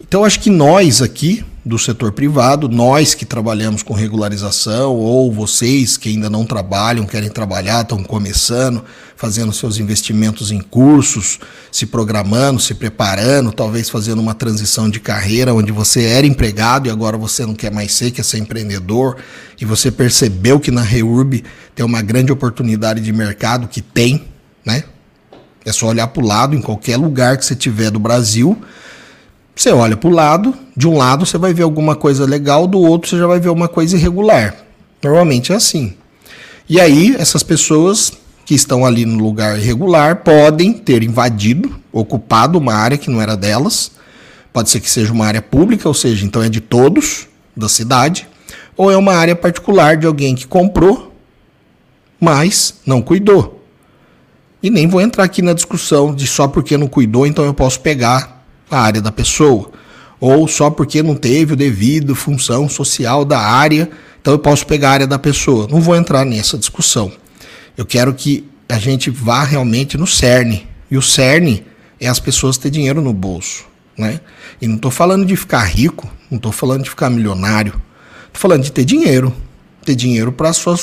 Então 0.00 0.24
acho 0.24 0.38
que 0.40 0.50
nós 0.50 1.02
aqui, 1.02 1.44
do 1.64 1.78
setor 1.78 2.12
privado, 2.12 2.68
nós 2.68 3.14
que 3.14 3.24
trabalhamos 3.24 3.82
com 3.82 3.94
regularização, 3.94 4.94
ou 4.96 5.32
vocês 5.32 5.96
que 5.96 6.10
ainda 6.10 6.28
não 6.28 6.44
trabalham, 6.44 7.06
querem 7.06 7.30
trabalhar, 7.30 7.80
estão 7.80 8.02
começando, 8.04 8.84
fazendo 9.16 9.50
seus 9.50 9.78
investimentos 9.78 10.50
em 10.50 10.60
cursos, 10.60 11.38
se 11.72 11.86
programando, 11.86 12.60
se 12.60 12.74
preparando, 12.74 13.50
talvez 13.50 13.88
fazendo 13.88 14.20
uma 14.20 14.34
transição 14.34 14.90
de 14.90 15.00
carreira 15.00 15.54
onde 15.54 15.72
você 15.72 16.04
era 16.04 16.26
empregado 16.26 16.86
e 16.86 16.90
agora 16.90 17.16
você 17.16 17.46
não 17.46 17.54
quer 17.54 17.72
mais 17.72 17.94
ser, 17.94 18.10
quer 18.10 18.24
ser 18.24 18.38
empreendedor, 18.38 19.16
e 19.58 19.64
você 19.64 19.90
percebeu 19.90 20.60
que 20.60 20.70
na 20.70 20.82
Reurb 20.82 21.42
tem 21.74 21.86
uma 21.86 22.02
grande 22.02 22.30
oportunidade 22.30 23.00
de 23.00 23.12
mercado 23.12 23.68
que 23.68 23.80
tem, 23.80 24.26
né? 24.66 24.84
É 25.64 25.72
só 25.72 25.86
olhar 25.86 26.08
para 26.08 26.22
o 26.22 26.26
lado, 26.26 26.54
em 26.54 26.60
qualquer 26.60 26.98
lugar 26.98 27.38
que 27.38 27.44
você 27.46 27.56
tiver 27.56 27.90
do 27.90 27.98
Brasil, 27.98 28.60
você 29.54 29.70
olha 29.70 29.96
para 29.96 30.08
o 30.08 30.12
lado, 30.12 30.54
de 30.76 30.88
um 30.88 30.96
lado 30.96 31.24
você 31.24 31.38
vai 31.38 31.54
ver 31.54 31.62
alguma 31.62 31.94
coisa 31.94 32.24
legal, 32.24 32.66
do 32.66 32.80
outro 32.80 33.08
você 33.08 33.18
já 33.18 33.26
vai 33.26 33.38
ver 33.38 33.50
uma 33.50 33.68
coisa 33.68 33.96
irregular. 33.96 34.56
Normalmente 35.02 35.52
é 35.52 35.54
assim. 35.54 35.94
E 36.68 36.80
aí, 36.80 37.14
essas 37.18 37.42
pessoas 37.42 38.12
que 38.44 38.54
estão 38.54 38.84
ali 38.84 39.04
no 39.04 39.22
lugar 39.22 39.58
irregular 39.58 40.16
podem 40.16 40.72
ter 40.72 41.02
invadido, 41.02 41.74
ocupado 41.92 42.58
uma 42.58 42.74
área 42.74 42.98
que 42.98 43.10
não 43.10 43.20
era 43.20 43.36
delas. 43.36 43.92
Pode 44.52 44.70
ser 44.70 44.80
que 44.80 44.90
seja 44.90 45.12
uma 45.12 45.26
área 45.26 45.42
pública, 45.42 45.88
ou 45.88 45.94
seja, 45.94 46.24
então 46.24 46.42
é 46.42 46.48
de 46.48 46.60
todos 46.60 47.26
da 47.56 47.68
cidade, 47.68 48.28
ou 48.76 48.90
é 48.90 48.96
uma 48.96 49.14
área 49.14 49.36
particular 49.36 49.96
de 49.96 50.06
alguém 50.06 50.34
que 50.34 50.46
comprou, 50.46 51.12
mas 52.20 52.74
não 52.84 53.00
cuidou. 53.00 53.62
E 54.62 54.70
nem 54.70 54.88
vou 54.88 55.00
entrar 55.00 55.24
aqui 55.24 55.42
na 55.42 55.52
discussão 55.52 56.14
de 56.14 56.26
só 56.26 56.48
porque 56.48 56.76
não 56.76 56.88
cuidou, 56.88 57.26
então 57.26 57.44
eu 57.44 57.54
posso 57.54 57.80
pegar 57.80 58.33
a 58.74 58.80
área 58.80 59.00
da 59.00 59.12
pessoa. 59.12 59.70
Ou 60.20 60.48
só 60.48 60.70
porque 60.70 61.02
não 61.02 61.14
teve 61.14 61.52
o 61.52 61.56
devido 61.56 62.14
função 62.14 62.68
social 62.68 63.24
da 63.24 63.38
área, 63.38 63.90
então 64.20 64.32
eu 64.32 64.38
posso 64.38 64.66
pegar 64.66 64.90
a 64.90 64.92
área 64.92 65.06
da 65.06 65.18
pessoa. 65.18 65.68
Não 65.70 65.80
vou 65.80 65.94
entrar 65.94 66.24
nessa 66.24 66.56
discussão. 66.56 67.12
Eu 67.76 67.84
quero 67.84 68.14
que 68.14 68.48
a 68.68 68.78
gente 68.78 69.10
vá 69.10 69.44
realmente 69.44 69.98
no 69.98 70.06
cerne. 70.06 70.66
E 70.90 70.96
o 70.96 71.02
cerne 71.02 71.66
é 72.00 72.08
as 72.08 72.18
pessoas 72.18 72.56
ter 72.56 72.70
dinheiro 72.70 73.02
no 73.02 73.12
bolso. 73.12 73.66
Né? 73.98 74.20
E 74.60 74.66
não 74.66 74.76
estou 74.76 74.90
falando 74.90 75.26
de 75.26 75.36
ficar 75.36 75.62
rico, 75.64 76.10
não 76.30 76.36
estou 76.36 76.52
falando 76.52 76.84
de 76.84 76.90
ficar 76.90 77.10
milionário. 77.10 77.74
Estou 78.26 78.40
falando 78.40 78.62
de 78.62 78.72
ter 78.72 78.84
dinheiro. 78.84 79.34
Ter 79.84 79.94
dinheiro 79.94 80.32
para 80.32 80.52
sua 80.54 80.78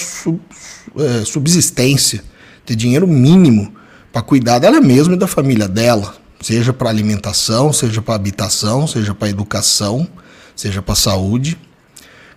é, 1.00 1.25
subsistência. 1.25 2.24
Ter 2.63 2.75
dinheiro 2.75 3.07
mínimo 3.07 3.74
para 4.13 4.21
cuidar 4.21 4.60
dela 4.60 4.79
mesma 4.79 5.15
e 5.15 5.17
da 5.17 5.25
família 5.25 5.67
dela 5.67 6.21
seja 6.41 6.74
para 6.74 6.89
alimentação, 6.89 7.71
seja 7.71 8.01
para 8.01 8.15
habitação, 8.15 8.88
seja 8.88 9.13
para 9.13 9.29
educação, 9.29 10.07
seja 10.55 10.81
para 10.81 10.95
saúde. 10.95 11.57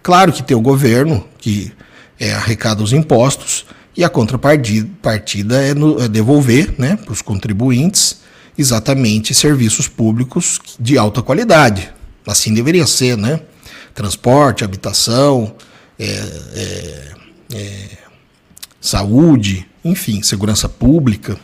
Claro 0.02 0.32
que 0.32 0.42
tem 0.42 0.56
o 0.56 0.60
governo 0.60 1.26
que 1.38 1.72
é, 2.20 2.32
arrecada 2.32 2.82
os 2.82 2.92
impostos 2.92 3.66
e 3.96 4.04
a 4.04 4.08
contrapartida 4.08 5.62
é, 5.62 5.72
no, 5.72 6.02
é 6.02 6.08
devolver 6.08 6.74
né, 6.78 6.96
para 6.96 7.12
os 7.12 7.22
contribuintes 7.22 8.20
exatamente 8.56 9.34
serviços 9.34 9.88
públicos 9.88 10.60
de 10.78 10.98
alta 10.98 11.22
qualidade. 11.22 11.92
Assim 12.26 12.54
deveria 12.54 12.86
ser, 12.86 13.16
né? 13.16 13.40
Transporte, 13.94 14.64
habitação, 14.64 15.54
é, 15.98 16.04
é, 16.54 17.12
é 17.54 17.88
saúde, 18.80 19.66
enfim, 19.84 20.22
segurança 20.22 20.68
pública. 20.68 21.38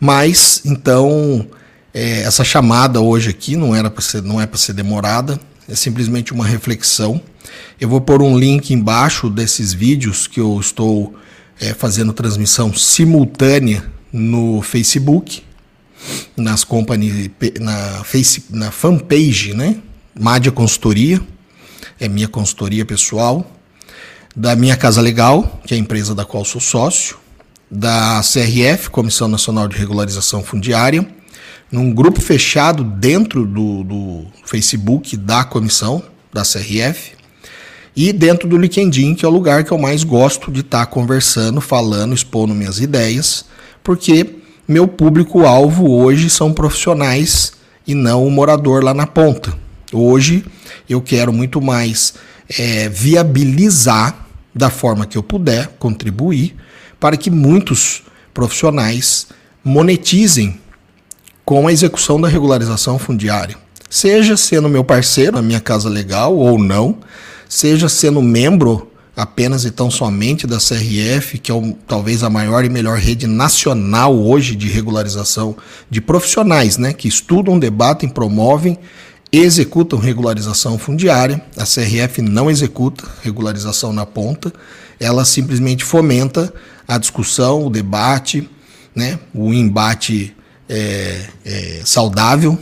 Mas, 0.00 0.62
então, 0.64 1.46
é, 1.92 2.22
essa 2.22 2.42
chamada 2.42 3.00
hoje 3.00 3.28
aqui 3.28 3.54
não, 3.54 3.74
era 3.74 3.92
ser, 4.00 4.22
não 4.22 4.40
é 4.40 4.46
para 4.46 4.58
ser 4.58 4.72
demorada, 4.72 5.38
é 5.68 5.74
simplesmente 5.74 6.32
uma 6.32 6.46
reflexão. 6.46 7.20
Eu 7.78 7.88
vou 7.88 8.00
pôr 8.00 8.22
um 8.22 8.38
link 8.38 8.72
embaixo 8.72 9.28
desses 9.28 9.74
vídeos 9.74 10.26
que 10.26 10.40
eu 10.40 10.58
estou 10.58 11.14
é, 11.60 11.74
fazendo 11.74 12.12
transmissão 12.12 12.72
simultânea 12.72 13.84
no 14.12 14.62
Facebook, 14.62 15.42
nas 16.36 16.64
company, 16.64 17.30
na, 17.60 18.02
face, 18.04 18.44
na 18.50 18.70
fanpage, 18.70 19.52
né? 19.54 19.76
Mádia 20.18 20.50
Consultoria, 20.50 21.20
é 21.98 22.08
minha 22.08 22.26
consultoria 22.26 22.84
pessoal, 22.84 23.48
da 24.34 24.56
minha 24.56 24.76
Casa 24.76 25.00
Legal, 25.00 25.60
que 25.66 25.74
é 25.74 25.76
a 25.76 25.80
empresa 25.80 26.14
da 26.14 26.24
qual 26.24 26.44
sou 26.44 26.60
sócio, 26.60 27.18
da 27.70 28.20
CRF, 28.20 28.90
Comissão 28.90 29.28
Nacional 29.28 29.68
de 29.68 29.76
Regularização 29.76 30.42
Fundiária, 30.42 31.06
num 31.70 31.94
grupo 31.94 32.20
fechado 32.20 32.82
dentro 32.82 33.46
do, 33.46 33.84
do 33.84 34.26
Facebook 34.44 35.16
da 35.16 35.44
comissão 35.44 36.02
da 36.32 36.42
CRF 36.42 37.12
e 37.94 38.12
dentro 38.12 38.48
do 38.48 38.56
LinkedIn, 38.56 39.14
que 39.14 39.24
é 39.24 39.28
o 39.28 39.30
lugar 39.32 39.62
que 39.62 39.70
eu 39.70 39.78
mais 39.78 40.02
gosto 40.02 40.50
de 40.50 40.60
estar 40.60 40.86
tá 40.86 40.86
conversando, 40.86 41.60
falando, 41.60 42.14
expondo 42.14 42.54
minhas 42.54 42.80
ideias, 42.80 43.44
porque 43.84 44.26
meu 44.66 44.88
público-alvo 44.88 45.90
hoje 45.90 46.28
são 46.28 46.52
profissionais 46.52 47.52
e 47.86 47.94
não 47.94 48.26
o 48.26 48.30
morador 48.30 48.82
lá 48.82 48.92
na 48.92 49.06
ponta. 49.06 49.56
Hoje 49.92 50.44
eu 50.88 51.00
quero 51.00 51.32
muito 51.32 51.60
mais 51.60 52.14
é, 52.58 52.88
viabilizar 52.88 54.26
da 54.52 54.70
forma 54.70 55.06
que 55.06 55.16
eu 55.16 55.22
puder, 55.22 55.68
contribuir 55.78 56.56
para 57.00 57.16
que 57.16 57.30
muitos 57.30 58.02
profissionais 58.32 59.26
monetizem 59.64 60.60
com 61.44 61.66
a 61.66 61.72
execução 61.72 62.20
da 62.20 62.28
regularização 62.28 62.98
fundiária. 62.98 63.56
Seja 63.88 64.36
sendo 64.36 64.68
meu 64.68 64.84
parceiro 64.84 65.32
na 65.32 65.42
minha 65.42 65.58
casa 65.58 65.88
legal 65.88 66.36
ou 66.36 66.56
não, 66.56 66.98
seja 67.48 67.88
sendo 67.88 68.22
membro 68.22 68.88
apenas 69.16 69.64
e 69.64 69.70
tão 69.70 69.90
somente 69.90 70.46
da 70.46 70.58
CRF, 70.58 71.38
que 71.38 71.50
é 71.50 71.54
o, 71.54 71.76
talvez 71.86 72.22
a 72.22 72.30
maior 72.30 72.64
e 72.64 72.68
melhor 72.68 72.98
rede 72.98 73.26
nacional 73.26 74.16
hoje 74.16 74.54
de 74.54 74.68
regularização 74.68 75.56
de 75.90 76.00
profissionais, 76.00 76.78
né, 76.78 76.92
que 76.92 77.08
estudam, 77.08 77.58
debatem, 77.58 78.08
promovem, 78.08 78.78
executam 79.32 79.98
regularização 79.98 80.78
fundiária. 80.78 81.42
A 81.56 81.64
CRF 81.64 82.22
não 82.22 82.50
executa 82.50 83.04
regularização 83.22 83.92
na 83.92 84.06
ponta, 84.06 84.52
ela 84.98 85.24
simplesmente 85.24 85.84
fomenta 85.84 86.52
a 86.90 86.98
discussão, 86.98 87.66
o 87.66 87.70
debate, 87.70 88.48
né, 88.94 89.18
o 89.32 89.54
embate 89.54 90.34
é, 90.68 91.24
é, 91.44 91.82
saudável. 91.84 92.58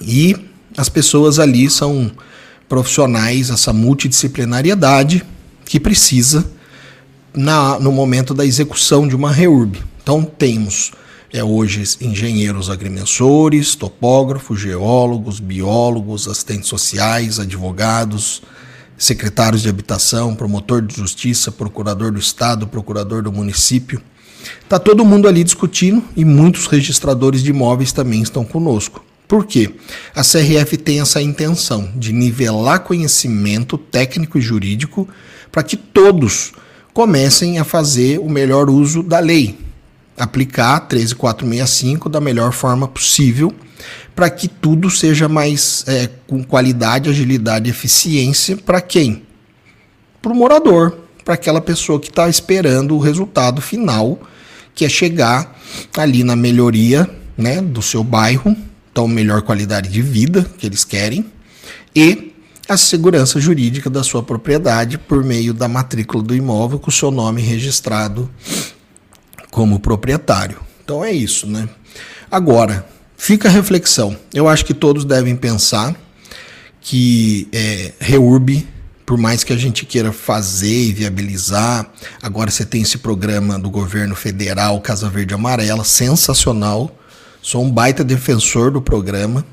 E 0.00 0.34
as 0.76 0.88
pessoas 0.88 1.38
ali 1.38 1.68
são 1.68 2.10
profissionais, 2.66 3.50
essa 3.50 3.70
multidisciplinariedade 3.70 5.22
que 5.66 5.78
precisa 5.78 6.50
na, 7.34 7.78
no 7.78 7.92
momento 7.92 8.32
da 8.32 8.46
execução 8.46 9.06
de 9.06 9.14
uma 9.14 9.30
REURB. 9.30 9.82
Então 10.02 10.24
temos 10.24 10.92
é, 11.30 11.44
hoje 11.44 11.84
engenheiros 12.00 12.70
agrimensores, 12.70 13.74
topógrafos, 13.74 14.58
geólogos, 14.58 15.38
biólogos, 15.38 16.26
assistentes 16.26 16.70
sociais, 16.70 17.38
advogados, 17.38 18.42
secretários 19.02 19.62
de 19.62 19.68
habitação, 19.68 20.32
promotor 20.32 20.80
de 20.80 20.94
justiça, 20.94 21.50
procurador 21.50 22.12
do 22.12 22.20
estado, 22.20 22.68
procurador 22.68 23.20
do 23.20 23.32
município. 23.32 24.00
Está 24.62 24.78
todo 24.78 25.04
mundo 25.04 25.26
ali 25.26 25.42
discutindo 25.42 26.04
e 26.16 26.24
muitos 26.24 26.68
registradores 26.68 27.42
de 27.42 27.50
imóveis 27.50 27.90
também 27.90 28.22
estão 28.22 28.44
conosco. 28.44 29.04
Por 29.26 29.44
quê? 29.44 29.74
A 30.14 30.22
CRF 30.22 30.76
tem 30.76 31.00
essa 31.00 31.20
intenção 31.20 31.90
de 31.96 32.12
nivelar 32.12 32.84
conhecimento 32.84 33.76
técnico 33.76 34.38
e 34.38 34.40
jurídico 34.40 35.08
para 35.50 35.64
que 35.64 35.76
todos 35.76 36.52
comecem 36.94 37.58
a 37.58 37.64
fazer 37.64 38.20
o 38.20 38.28
melhor 38.28 38.70
uso 38.70 39.02
da 39.02 39.18
lei, 39.18 39.58
aplicar 40.16 40.78
13465 40.78 42.08
da 42.08 42.20
melhor 42.20 42.52
forma 42.52 42.86
possível 42.86 43.52
para 44.14 44.28
que 44.30 44.48
tudo 44.48 44.90
seja 44.90 45.28
mais 45.28 45.84
é, 45.86 46.08
com 46.26 46.42
qualidade, 46.42 47.08
agilidade 47.08 47.68
e 47.68 47.70
eficiência 47.70 48.56
para 48.56 48.80
quem? 48.80 49.22
Para 50.20 50.32
o 50.32 50.34
morador, 50.34 50.98
para 51.24 51.34
aquela 51.34 51.60
pessoa 51.60 51.98
que 51.98 52.08
está 52.08 52.28
esperando 52.28 52.94
o 52.94 52.98
resultado 52.98 53.60
final, 53.60 54.20
que 54.74 54.84
é 54.84 54.88
chegar 54.88 55.58
ali 55.96 56.24
na 56.24 56.36
melhoria 56.36 57.08
né, 57.36 57.60
do 57.60 57.82
seu 57.82 58.04
bairro, 58.04 58.56
então 58.90 59.08
melhor 59.08 59.42
qualidade 59.42 59.88
de 59.88 60.02
vida 60.02 60.46
que 60.58 60.66
eles 60.66 60.84
querem, 60.84 61.24
e 61.94 62.32
a 62.68 62.76
segurança 62.76 63.40
jurídica 63.40 63.90
da 63.90 64.02
sua 64.02 64.22
propriedade 64.22 64.96
por 64.96 65.24
meio 65.24 65.52
da 65.52 65.68
matrícula 65.68 66.22
do 66.22 66.34
imóvel 66.34 66.78
com 66.78 66.88
o 66.88 66.92
seu 66.92 67.10
nome 67.10 67.42
registrado 67.42 68.30
como 69.50 69.78
proprietário. 69.78 70.60
Então 70.82 71.04
é 71.04 71.12
isso, 71.12 71.46
né? 71.46 71.68
Agora, 72.30 72.86
Fica 73.24 73.46
a 73.48 73.52
reflexão. 73.52 74.16
Eu 74.34 74.48
acho 74.48 74.64
que 74.64 74.74
todos 74.74 75.04
devem 75.04 75.36
pensar 75.36 75.94
que 76.80 77.46
é, 77.52 77.92
por 79.06 79.16
mais 79.16 79.44
que 79.44 79.52
a 79.52 79.56
gente 79.56 79.86
queira 79.86 80.10
fazer 80.10 80.88
e 80.88 80.92
viabilizar, 80.92 81.88
agora 82.20 82.50
você 82.50 82.64
tem 82.64 82.82
esse 82.82 82.98
programa 82.98 83.60
do 83.60 83.70
governo 83.70 84.16
federal, 84.16 84.80
Casa 84.80 85.08
Verde 85.08 85.34
Amarela, 85.34 85.84
sensacional. 85.84 86.98
Sou 87.40 87.62
um 87.62 87.70
baita 87.70 88.02
defensor 88.02 88.72
do 88.72 88.82
programa 88.82 89.46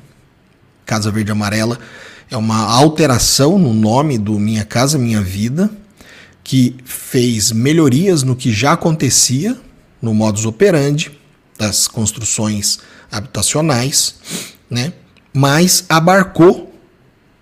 Casa 0.84 1.08
Verde 1.12 1.30
Amarela. 1.30 1.78
é 2.28 2.36
uma 2.36 2.64
alteração 2.64 3.56
no 3.56 3.72
nome 3.72 4.18
do 4.18 4.36
Minha 4.36 4.64
Casa 4.64 4.98
Minha 4.98 5.20
Vida, 5.20 5.70
que 6.42 6.74
fez 6.84 7.52
melhorias 7.52 8.24
no 8.24 8.34
que 8.34 8.52
já 8.52 8.72
acontecia 8.72 9.56
no 10.02 10.12
modus 10.12 10.44
operandi 10.44 11.20
das 11.56 11.86
construções 11.86 12.80
habitacionais, 13.10 14.16
né? 14.68 14.92
Mas 15.32 15.84
abarcou 15.88 16.72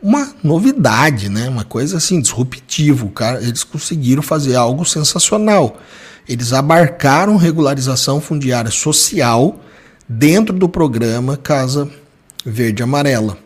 uma 0.02 0.32
novidade, 0.42 1.28
né? 1.28 1.48
Uma 1.48 1.64
coisa 1.64 1.96
assim 1.96 2.20
disruptiva. 2.20 3.08
Cara, 3.08 3.42
eles 3.42 3.64
conseguiram 3.64 4.22
fazer 4.22 4.54
algo 4.54 4.84
sensacional. 4.84 5.80
Eles 6.28 6.52
abarcaram 6.52 7.36
regularização 7.36 8.20
fundiária 8.20 8.70
social 8.70 9.60
dentro 10.08 10.56
do 10.56 10.68
programa 10.68 11.36
Casa 11.36 11.90
Verde 12.44 12.82
Amarela. 12.82 13.38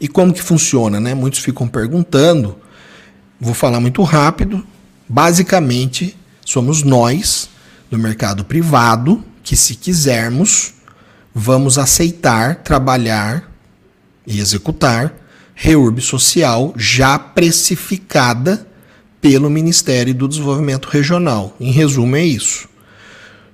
E 0.00 0.08
como 0.08 0.32
que 0.32 0.42
funciona, 0.42 1.00
né? 1.00 1.14
Muitos 1.14 1.40
ficam 1.40 1.66
perguntando. 1.66 2.56
Vou 3.40 3.54
falar 3.54 3.80
muito 3.80 4.02
rápido. 4.02 4.64
Basicamente, 5.08 6.16
somos 6.44 6.82
nós 6.82 7.48
do 7.90 7.98
mercado 7.98 8.44
privado 8.44 9.24
que, 9.42 9.56
se 9.56 9.74
quisermos, 9.74 10.73
vamos 11.34 11.78
aceitar 11.78 12.56
trabalhar 12.62 13.50
e 14.26 14.38
executar 14.38 15.12
reurb 15.54 16.00
social 16.00 16.72
já 16.76 17.18
precificada 17.18 18.66
pelo 19.20 19.50
Ministério 19.50 20.14
do 20.14 20.28
Desenvolvimento 20.28 20.86
Regional. 20.86 21.56
Em 21.58 21.70
resumo, 21.70 22.14
é 22.16 22.24
isso. 22.24 22.68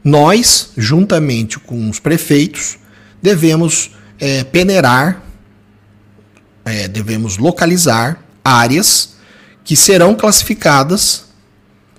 Nós, 0.03 0.73
juntamente 0.77 1.59
com 1.59 1.89
os 1.89 1.99
prefeitos, 1.99 2.79
devemos 3.23 3.93
é, 4.19 4.43
peneirar, 4.45 5.23
é, 6.65 6.89
devemos 6.89 7.39
localizar 7.39 8.23
áreas 8.45 9.17
que 9.63 9.77
serão 9.77 10.15
classificadas, 10.15 11.27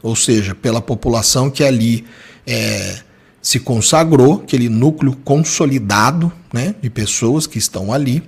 ou 0.01 0.15
seja, 0.15 0.55
pela 0.55 0.81
população 0.81 1.49
que 1.49 1.63
ali 1.63 2.05
é, 2.45 2.99
se 3.41 3.59
consagrou, 3.59 4.41
aquele 4.43 4.69
núcleo 4.69 5.17
consolidado 5.23 6.31
né, 6.53 6.75
de 6.81 6.89
pessoas 6.89 7.47
que 7.47 7.57
estão 7.57 7.91
ali. 7.91 8.23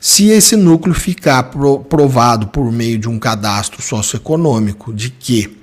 Se 0.00 0.28
esse 0.28 0.56
núcleo 0.56 0.94
ficar 0.94 1.50
provado 1.88 2.48
por 2.48 2.70
meio 2.72 2.98
de 2.98 3.08
um 3.08 3.18
cadastro 3.18 3.82
socioeconômico 3.82 4.92
de 4.92 5.10
que 5.10 5.58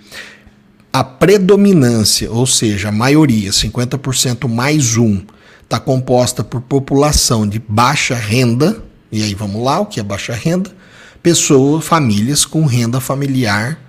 a 0.91 1.03
predominância, 1.03 2.31
ou 2.31 2.45
seja, 2.45 2.89
a 2.89 2.91
maioria, 2.91 3.49
50% 3.49 4.47
mais 4.47 4.95
um, 4.95 5.21
está 5.63 5.79
composta 5.79 6.43
por 6.43 6.61
população 6.61 7.47
de 7.47 7.57
baixa 7.57 8.13
renda, 8.13 8.83
e 9.11 9.23
aí 9.23 9.33
vamos 9.33 9.63
lá, 9.63 9.79
o 9.79 9.87
que 9.87 9.99
é 9.99 10.03
baixa 10.03 10.33
renda? 10.33 10.69
Pessoas, 11.23 11.85
famílias 11.85 12.45
com 12.45 12.65
renda 12.65 12.99
familiar 12.99 13.79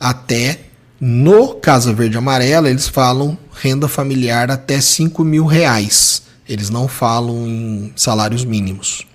até 0.00 0.63
no 1.00 1.54
Casa 1.54 1.92
Verde 1.92 2.16
Amarela, 2.16 2.70
eles 2.70 2.88
falam 2.88 3.36
renda 3.52 3.88
familiar 3.88 4.50
até 4.50 4.80
5 4.80 5.24
mil 5.24 5.44
reais. 5.46 6.22
Eles 6.48 6.70
não 6.70 6.86
falam 6.86 7.46
em 7.46 7.92
salários 7.96 8.44
mínimos. 8.44 9.06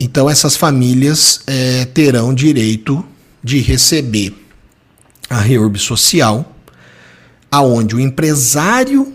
Então, 0.00 0.30
essas 0.30 0.56
famílias 0.56 1.40
é, 1.46 1.84
terão 1.86 2.32
direito 2.32 3.04
de 3.42 3.58
receber 3.58 4.34
a 5.28 5.40
reurb 5.40 5.78
social, 5.78 6.54
aonde 7.50 7.96
o 7.96 8.00
empresário, 8.00 9.12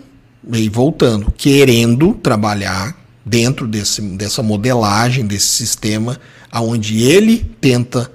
e 0.52 0.68
voltando, 0.68 1.32
querendo 1.36 2.12
trabalhar 2.14 2.94
dentro 3.24 3.66
desse, 3.66 4.02
dessa 4.02 4.42
modelagem, 4.42 5.26
desse 5.26 5.46
sistema, 5.46 6.20
aonde 6.50 7.02
ele 7.02 7.38
tenta 7.60 8.10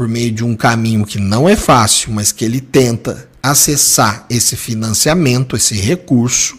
por 0.00 0.08
meio 0.08 0.32
de 0.32 0.42
um 0.42 0.56
caminho 0.56 1.04
que 1.04 1.18
não 1.18 1.46
é 1.46 1.54
fácil, 1.54 2.10
mas 2.10 2.32
que 2.32 2.42
ele 2.42 2.58
tenta 2.58 3.28
acessar 3.42 4.24
esse 4.30 4.56
financiamento, 4.56 5.54
esse 5.54 5.74
recurso 5.74 6.56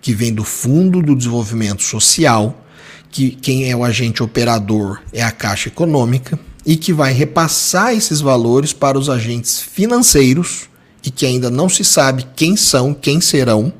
que 0.00 0.12
vem 0.12 0.34
do 0.34 0.42
Fundo 0.42 1.00
do 1.00 1.14
Desenvolvimento 1.14 1.84
Social, 1.84 2.66
que 3.08 3.30
quem 3.30 3.70
é 3.70 3.76
o 3.76 3.84
agente 3.84 4.24
operador 4.24 5.00
é 5.12 5.22
a 5.22 5.30
Caixa 5.30 5.68
Econômica 5.68 6.36
e 6.66 6.74
que 6.74 6.92
vai 6.92 7.12
repassar 7.12 7.94
esses 7.94 8.20
valores 8.20 8.72
para 8.72 8.98
os 8.98 9.08
agentes 9.08 9.60
financeiros 9.60 10.62
e 11.04 11.12
que 11.12 11.24
ainda 11.24 11.48
não 11.48 11.68
se 11.68 11.84
sabe 11.84 12.26
quem 12.34 12.56
são, 12.56 12.92
quem 12.92 13.20
serão. 13.20 13.72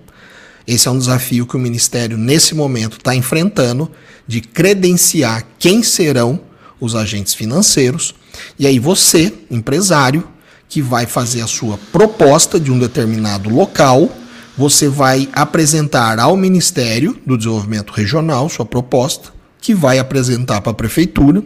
Esse 0.65 0.87
é 0.87 0.91
um 0.93 0.99
desafio 0.99 1.49
que 1.49 1.57
o 1.57 1.61
Ministério, 1.61 2.17
nesse 2.17 2.55
momento, 2.55 2.99
está 2.99 3.13
enfrentando 3.13 3.91
de 4.25 4.41
credenciar 4.41 5.45
quem 5.59 5.83
serão 5.83 6.39
os 6.81 6.95
agentes 6.95 7.35
financeiros 7.35 8.15
e 8.59 8.67
aí 8.67 8.79
você, 8.79 9.33
empresário, 9.51 10.27
que 10.69 10.81
vai 10.81 11.07
fazer 11.07 11.41
a 11.41 11.47
sua 11.47 11.79
proposta 11.91 12.61
de 12.61 12.71
um 12.71 12.79
determinado 12.79 13.51
local, 13.51 14.11
você 14.57 14.89
vai 14.89 15.29
apresentar 15.33 16.19
ao 16.19 16.37
Ministério 16.37 17.19
do 17.27 17.37
Desenvolvimento 17.37 17.93
Regional 17.93 18.49
sua 18.49 18.65
proposta, 18.65 19.33
que 19.61 19.75
vai 19.75 19.99
apresentar 19.99 20.61
para 20.61 20.71
a 20.71 20.75
prefeitura, 20.75 21.43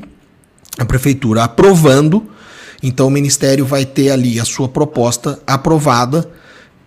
a 0.79 0.85
prefeitura 0.85 1.45
aprovando, 1.45 2.29
então 2.83 3.07
o 3.07 3.11
Ministério 3.11 3.65
vai 3.65 3.87
ter 3.87 4.11
ali 4.11 4.39
a 4.39 4.45
sua 4.45 4.69
proposta 4.69 5.41
aprovada 5.47 6.29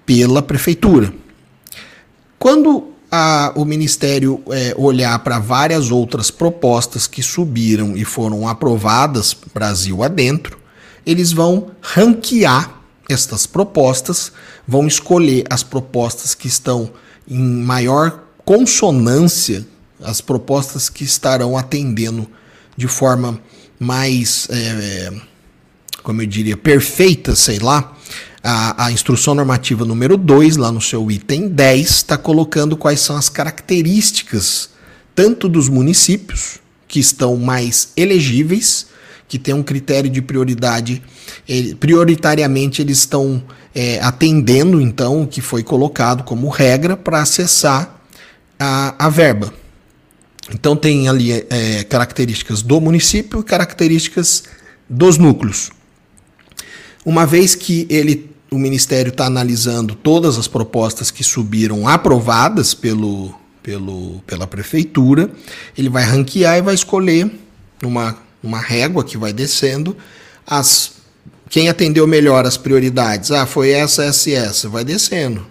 pela 0.06 0.42
prefeitura. 0.42 1.12
Quando 2.38 2.92
a, 3.12 3.54
o 3.56 3.64
Ministério 3.64 4.42
é, 4.50 4.74
olhar 4.78 5.18
para 5.20 5.40
várias 5.40 5.92
outras 5.92 6.30
propostas 6.30 7.08
que 7.08 7.24
subiram 7.24 7.96
e 7.96 8.04
foram 8.04 8.48
aprovadas 8.48 9.36
Brasil 9.54 10.04
adentro, 10.04 10.58
eles 11.06 11.32
vão 11.32 11.72
ranquear 11.82 12.82
estas 13.10 13.46
propostas, 13.46 14.32
vão 14.68 14.86
escolher 14.86 15.46
as 15.50 15.64
propostas 15.64 16.36
que 16.36 16.48
estão 16.48 16.92
em 17.28 17.40
maior 17.40 18.24
consonância, 18.44 19.66
as 20.04 20.20
propostas 20.22 20.90
que 20.90 21.04
estarão 21.04 21.58
atendendo 21.58 22.30
de 22.76 22.88
forma 22.88 23.40
mais, 23.80 24.48
é, 24.50 25.14
como 26.04 26.22
eu 26.22 26.28
diria, 26.28 26.58
perfeita, 26.58 27.36
sei 27.36 27.60
lá, 27.60 27.97
a, 28.50 28.86
a 28.86 28.92
instrução 28.94 29.36
normativa 29.36 29.84
número 29.84 30.16
2, 30.16 30.56
lá 30.56 30.72
no 30.72 30.80
seu 30.80 31.12
item 31.12 31.50
10, 31.50 31.90
está 31.90 32.18
colocando 32.18 32.78
quais 32.78 33.02
são 33.02 33.18
as 33.18 33.28
características 33.28 34.70
tanto 35.14 35.50
dos 35.50 35.68
municípios, 35.68 36.60
que 36.88 36.98
estão 36.98 37.36
mais 37.36 37.90
elegíveis, 37.98 38.88
que 39.28 39.38
tem 39.38 39.54
um 39.54 39.62
critério 39.62 40.10
de 40.10 40.22
prioridade, 40.22 41.04
prioritariamente 41.82 42.82
eles 42.82 43.00
estão 43.00 43.44
é, 43.76 44.00
atendendo 44.00 44.80
então 44.80 45.24
o 45.24 45.28
que 45.28 45.42
foi 45.42 45.62
colocado 45.62 46.24
como 46.24 46.48
regra 46.48 46.96
para 46.96 47.22
acessar 47.22 48.00
a, 48.58 49.08
a 49.08 49.10
verba. 49.10 49.54
Então 50.54 50.74
tem 50.74 51.10
ali 51.10 51.34
é, 51.34 51.84
características 51.84 52.62
do 52.62 52.80
município 52.80 53.42
e 53.42 53.44
características 53.44 54.46
dos 54.90 55.18
núcleos. 55.18 55.72
Uma 57.04 57.26
vez 57.26 57.56
que 57.56 57.86
ele 57.90 58.37
o 58.52 58.58
Ministério 58.58 59.10
está 59.10 59.26
analisando 59.26 59.96
todas 59.96 60.38
as 60.38 60.48
propostas 60.48 61.12
que 61.12 61.24
subiram 61.24 61.88
aprovadas 61.88 62.74
pelo, 62.74 63.34
pelo, 63.62 64.22
pela 64.26 64.48
Prefeitura. 64.48 65.30
Ele 65.78 65.90
vai 65.90 66.04
ranquear 66.04 66.58
e 66.58 66.62
vai 66.62 66.74
escolher 66.74 67.30
uma, 67.84 68.18
uma 68.42 68.60
régua 68.60 69.04
que 69.04 69.18
vai 69.18 69.34
descendo 69.34 69.96
as 70.46 70.98
quem 71.50 71.70
atendeu 71.70 72.06
melhor 72.06 72.46
as 72.46 72.58
prioridades. 72.58 73.32
Ah, 73.32 73.46
foi 73.46 73.72
essa, 73.72 74.04
essa 74.04 74.30
e 74.30 74.34
essa. 74.34 74.68
Vai 74.68 74.84
descendo. 74.84 75.46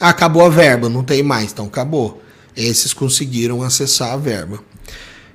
Ah, 0.00 0.08
acabou 0.08 0.44
a 0.44 0.48
verba, 0.48 0.88
não 0.88 1.04
tem 1.04 1.22
mais, 1.22 1.52
então 1.52 1.66
acabou. 1.66 2.22
Esses 2.56 2.92
conseguiram 2.92 3.62
acessar 3.62 4.12
a 4.12 4.16
verba. 4.16 4.60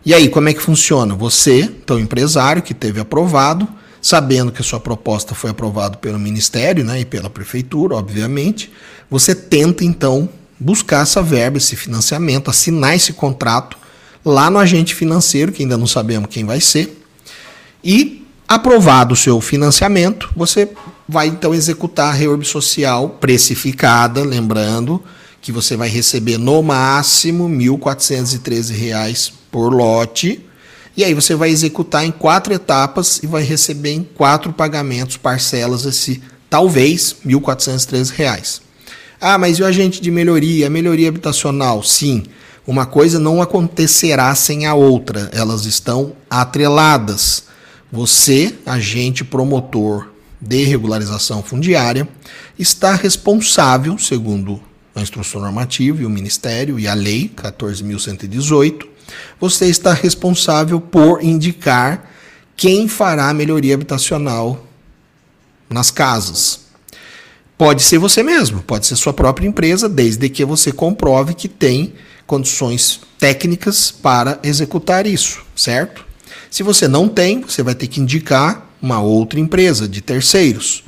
E 0.05 0.13
aí, 0.13 0.29
como 0.29 0.49
é 0.49 0.53
que 0.53 0.61
funciona? 0.61 1.15
Você, 1.15 1.59
então 1.61 1.99
empresário 1.99 2.61
que 2.61 2.73
teve 2.73 2.99
aprovado, 2.99 3.67
sabendo 4.07 4.53
que 4.53 4.61
a 4.61 4.63
sua 4.63 4.79
proposta 4.79 5.35
foi 5.35 5.49
aprovada 5.49 5.97
pelo 5.97 6.17
Ministério 6.17 6.81
né, 6.81 7.01
e 7.01 7.03
pela 7.03 7.29
Prefeitura, 7.29 7.93
obviamente, 7.93 8.71
você 9.11 9.35
tenta 9.35 9.83
então 9.83 10.29
buscar 10.57 11.01
essa 11.01 11.21
verba, 11.21 11.57
esse 11.57 11.75
financiamento, 11.75 12.49
assinar 12.49 12.95
esse 12.95 13.11
contrato 13.11 13.77
lá 14.23 14.49
no 14.49 14.59
agente 14.59 14.95
financeiro, 14.95 15.51
que 15.51 15.63
ainda 15.63 15.75
não 15.75 15.85
sabemos 15.85 16.29
quem 16.29 16.45
vai 16.45 16.61
ser, 16.61 17.03
e 17.83 18.25
aprovado 18.47 19.13
o 19.13 19.17
seu 19.17 19.41
financiamento, 19.41 20.29
você 20.37 20.69
vai 21.05 21.27
então 21.27 21.53
executar 21.53 22.07
a 22.07 22.13
reorb 22.13 22.45
social 22.45 23.09
precificada, 23.09 24.23
lembrando 24.23 25.03
que 25.41 25.51
você 25.51 25.75
vai 25.75 25.89
receber 25.89 26.37
no 26.37 26.63
máximo 26.63 27.49
R$ 27.49 27.57
1.413 27.57 29.33
por 29.51 29.73
lote, 29.73 30.46
e 30.97 31.03
aí 31.03 31.13
você 31.13 31.35
vai 31.35 31.51
executar 31.51 32.03
em 32.03 32.11
quatro 32.11 32.51
etapas 32.51 33.19
e 33.21 33.27
vai 33.27 33.43
receber 33.43 33.91
em 33.91 34.03
quatro 34.03 34.51
pagamentos, 34.51 35.15
parcelas, 35.15 35.85
esse 35.85 36.23
talvez 36.49 37.15
R$ 37.23 37.33
1.413. 37.33 38.61
Ah, 39.21 39.37
mas 39.37 39.59
e 39.59 39.61
o 39.61 39.65
agente 39.65 40.01
de 40.01 40.09
melhoria, 40.09 40.71
melhoria 40.71 41.07
habitacional? 41.07 41.83
Sim, 41.83 42.23
Uma 42.65 42.85
coisa 42.85 43.17
não 43.17 43.41
acontecerá 43.41 44.35
sem 44.35 44.65
a 44.65 44.73
outra, 44.73 45.29
elas 45.31 45.65
estão 45.65 46.13
atreladas. 46.29 47.43
Você, 47.89 48.53
agente 48.65 49.23
promotor 49.23 50.09
de 50.41 50.65
regularização 50.65 51.41
fundiária, 51.41 52.05
está 52.59 52.93
responsável, 52.93 53.97
segundo 53.97 54.59
a 54.93 55.01
instrução 55.01 55.39
normativa 55.39 56.01
e 56.01 56.05
o 56.05 56.09
Ministério 56.09 56.77
e 56.77 56.87
a 56.87 56.93
Lei 56.93 57.31
14.118, 57.37 58.96
você 59.39 59.65
está 59.67 59.93
responsável 59.93 60.79
por 60.79 61.23
indicar 61.23 62.11
quem 62.55 62.87
fará 62.87 63.29
a 63.29 63.33
melhoria 63.33 63.75
habitacional 63.75 64.65
nas 65.69 65.91
casas. 65.91 66.61
Pode 67.57 67.83
ser 67.83 67.97
você 67.97 68.21
mesmo, 68.21 68.61
pode 68.61 68.85
ser 68.85 68.95
sua 68.95 69.13
própria 69.13 69.47
empresa, 69.47 69.89
desde 69.89 70.29
que 70.29 70.45
você 70.45 70.71
comprove 70.71 71.33
que 71.33 71.47
tem 71.47 71.93
condições 72.25 73.01
técnicas 73.17 73.89
para 73.89 74.39
executar 74.43 75.07
isso, 75.07 75.43
certo? 75.55 76.05
Se 76.51 76.61
você 76.61 76.87
não 76.87 77.07
tem, 77.07 77.41
você 77.41 77.63
vai 77.63 77.73
ter 77.73 77.87
que 77.87 77.99
indicar 77.99 78.69
uma 78.81 79.01
outra 79.01 79.39
empresa 79.39 79.87
de 79.87 80.01
terceiros. 80.01 80.83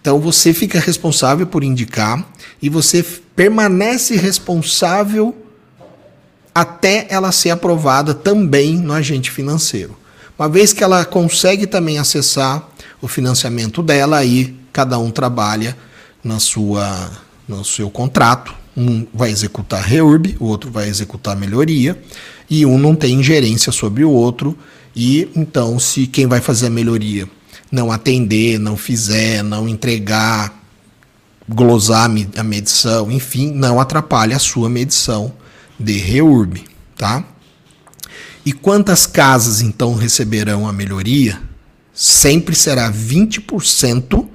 Então 0.00 0.18
você 0.18 0.54
fica 0.54 0.80
responsável 0.80 1.46
por 1.46 1.62
indicar 1.62 2.26
e 2.62 2.68
você 2.68 3.04
permanece 3.36 4.16
responsável 4.16 5.34
até 6.60 7.06
ela 7.08 7.30
ser 7.30 7.50
aprovada 7.50 8.12
também 8.12 8.76
no 8.76 8.92
agente 8.92 9.30
financeiro. 9.30 9.96
Uma 10.36 10.48
vez 10.48 10.72
que 10.72 10.82
ela 10.82 11.04
consegue 11.04 11.68
também 11.68 12.00
acessar 12.00 12.68
o 13.00 13.06
financiamento 13.06 13.80
dela, 13.80 14.18
aí 14.18 14.56
cada 14.72 14.98
um 14.98 15.08
trabalha 15.08 15.78
na 16.22 16.40
sua, 16.40 17.12
no 17.46 17.64
seu 17.64 17.88
contrato. 17.88 18.52
Um 18.76 19.06
vai 19.14 19.30
executar 19.30 19.84
reurb, 19.84 20.36
o 20.40 20.46
outro 20.46 20.68
vai 20.68 20.88
executar 20.88 21.36
melhoria, 21.36 21.96
e 22.50 22.66
um 22.66 22.76
não 22.76 22.96
tem 22.96 23.14
ingerência 23.14 23.70
sobre 23.70 24.04
o 24.04 24.10
outro. 24.10 24.58
E 24.96 25.30
então, 25.36 25.78
se 25.78 26.08
quem 26.08 26.26
vai 26.26 26.40
fazer 26.40 26.66
a 26.66 26.70
melhoria 26.70 27.28
não 27.70 27.92
atender, 27.92 28.58
não 28.58 28.76
fizer, 28.76 29.44
não 29.44 29.68
entregar, 29.68 30.60
glosar 31.48 32.10
a 32.36 32.42
medição, 32.42 33.12
enfim, 33.12 33.52
não 33.52 33.78
atrapalha 33.78 34.34
a 34.34 34.40
sua 34.40 34.68
medição 34.68 35.32
de 35.78 35.92
reurb, 35.98 36.64
tá? 36.96 37.24
E 38.44 38.52
quantas 38.52 39.06
casas 39.06 39.60
então 39.60 39.94
receberão 39.94 40.66
a 40.66 40.72
melhoria? 40.72 41.40
Sempre 41.92 42.54
será 42.54 42.90
20% 42.92 44.26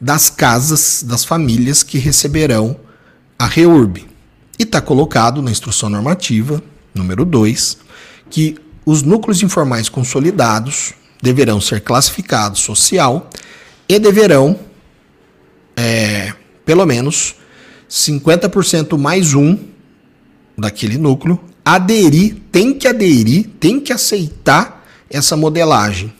das 0.00 0.30
casas 0.30 1.04
das 1.06 1.24
famílias 1.24 1.82
que 1.82 1.98
receberão 1.98 2.76
a 3.38 3.46
REURB. 3.46 4.06
E 4.58 4.62
está 4.62 4.80
colocado 4.80 5.42
na 5.42 5.50
instrução 5.50 5.88
normativa, 5.88 6.62
número 6.94 7.24
2, 7.24 7.78
que 8.30 8.56
os 8.84 9.02
núcleos 9.02 9.42
informais 9.42 9.88
consolidados 9.88 10.94
deverão 11.22 11.60
ser 11.60 11.82
classificados 11.82 12.60
social 12.60 13.30
e 13.88 13.98
deverão, 13.98 14.58
é, 15.76 16.32
pelo 16.64 16.84
menos, 16.84 17.36
50% 17.88 18.96
mais 18.96 19.34
um 19.34 19.58
daquele 20.56 20.98
núcleo 20.98 21.38
aderir, 21.64 22.36
tem 22.50 22.74
que 22.74 22.88
aderir, 22.88 23.48
tem 23.60 23.80
que 23.80 23.92
aceitar 23.92 24.84
essa 25.08 25.36
modelagem. 25.36 26.12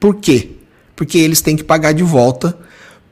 Por 0.00 0.16
quê? 0.16 0.50
Porque 0.96 1.18
eles 1.18 1.40
têm 1.40 1.56
que 1.56 1.64
pagar 1.64 1.92
de 1.92 2.02
volta 2.02 2.58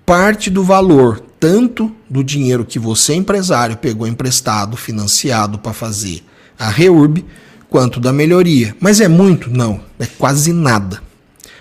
parte 0.05 0.51
do 0.51 0.65
valor, 0.65 1.21
tanto 1.39 1.95
do 2.09 2.25
dinheiro 2.25 2.65
que 2.65 2.79
você, 2.79 3.15
empresário, 3.15 3.77
pegou 3.77 4.07
emprestado, 4.07 4.77
financiado 4.77 5.59
para 5.59 5.73
fazer 5.73 6.23
a 6.59 6.69
REURB, 6.69 7.25
quanto 7.69 7.99
da 7.99 8.13
melhoria. 8.13 8.77
Mas 8.79 9.01
é 9.01 9.09
muito? 9.09 9.51
Não, 9.51 9.81
é 9.99 10.07
quase 10.07 10.53
nada. 10.53 11.03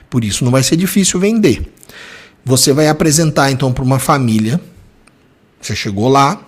Por 0.10 0.24
isso 0.24 0.44
não 0.44 0.52
vai 0.52 0.64
ser 0.64 0.76
difícil 0.76 1.20
vender. 1.20 1.72
Você 2.44 2.74
vai 2.74 2.88
apresentar 2.88 3.52
então 3.52 3.72
para 3.72 3.84
uma 3.84 4.00
família. 4.00 4.60
Você 5.62 5.76
chegou 5.76 6.10
lá, 6.10 6.42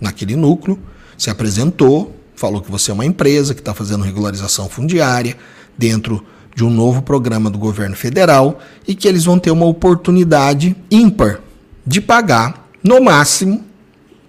naquele 0.00 0.34
núcleo, 0.34 0.78
se 1.16 1.30
apresentou, 1.30 2.14
falou 2.34 2.60
que 2.60 2.70
você 2.70 2.90
é 2.90 2.94
uma 2.94 3.04
empresa 3.04 3.54
que 3.54 3.60
está 3.60 3.74
fazendo 3.74 4.04
regularização 4.04 4.68
fundiária 4.68 5.36
dentro 5.76 6.24
de 6.54 6.64
um 6.64 6.70
novo 6.70 7.02
programa 7.02 7.50
do 7.50 7.58
governo 7.58 7.96
federal 7.96 8.60
e 8.86 8.94
que 8.94 9.08
eles 9.08 9.24
vão 9.24 9.38
ter 9.38 9.50
uma 9.50 9.66
oportunidade 9.66 10.76
ímpar 10.90 11.40
de 11.86 12.00
pagar, 12.00 12.68
no 12.82 13.00
máximo, 13.00 13.64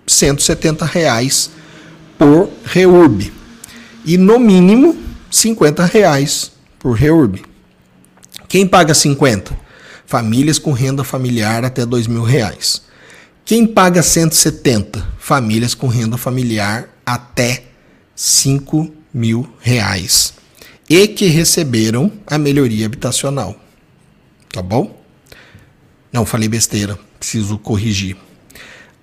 170 0.07 0.85
reais 0.85 1.51
por 2.17 2.49
reurb 2.63 3.31
e 4.05 4.17
no 4.17 4.39
mínimo 4.39 4.95
50 5.31 5.85
reais 5.85 6.51
por 6.79 6.93
reurb. 6.93 7.43
Quem 8.47 8.67
paga 8.67 8.93
50? 8.93 9.57
Famílias 10.05 10.59
com 10.59 10.71
renda 10.71 11.03
familiar 11.03 11.65
até 11.65 11.85
dois 11.85 12.07
mil 12.07 12.23
reais. 12.23 12.84
Quem 13.45 13.67
paga 13.67 14.01
170? 14.01 15.07
Famílias 15.19 15.75
com 15.75 15.87
renda 15.87 16.17
familiar 16.17 16.89
até 17.05 17.65
5 18.15 18.91
mil 19.13 19.47
reais 19.61 20.33
e 20.89 21.07
que 21.07 21.27
receberam 21.27 22.11
a 22.25 22.39
melhoria 22.39 22.87
habitacional. 22.87 23.55
Tá 24.51 24.63
bom? 24.63 24.99
Não, 26.11 26.25
falei 26.25 26.49
besteira, 26.49 26.97
preciso 27.19 27.59
corrigir. 27.59 28.17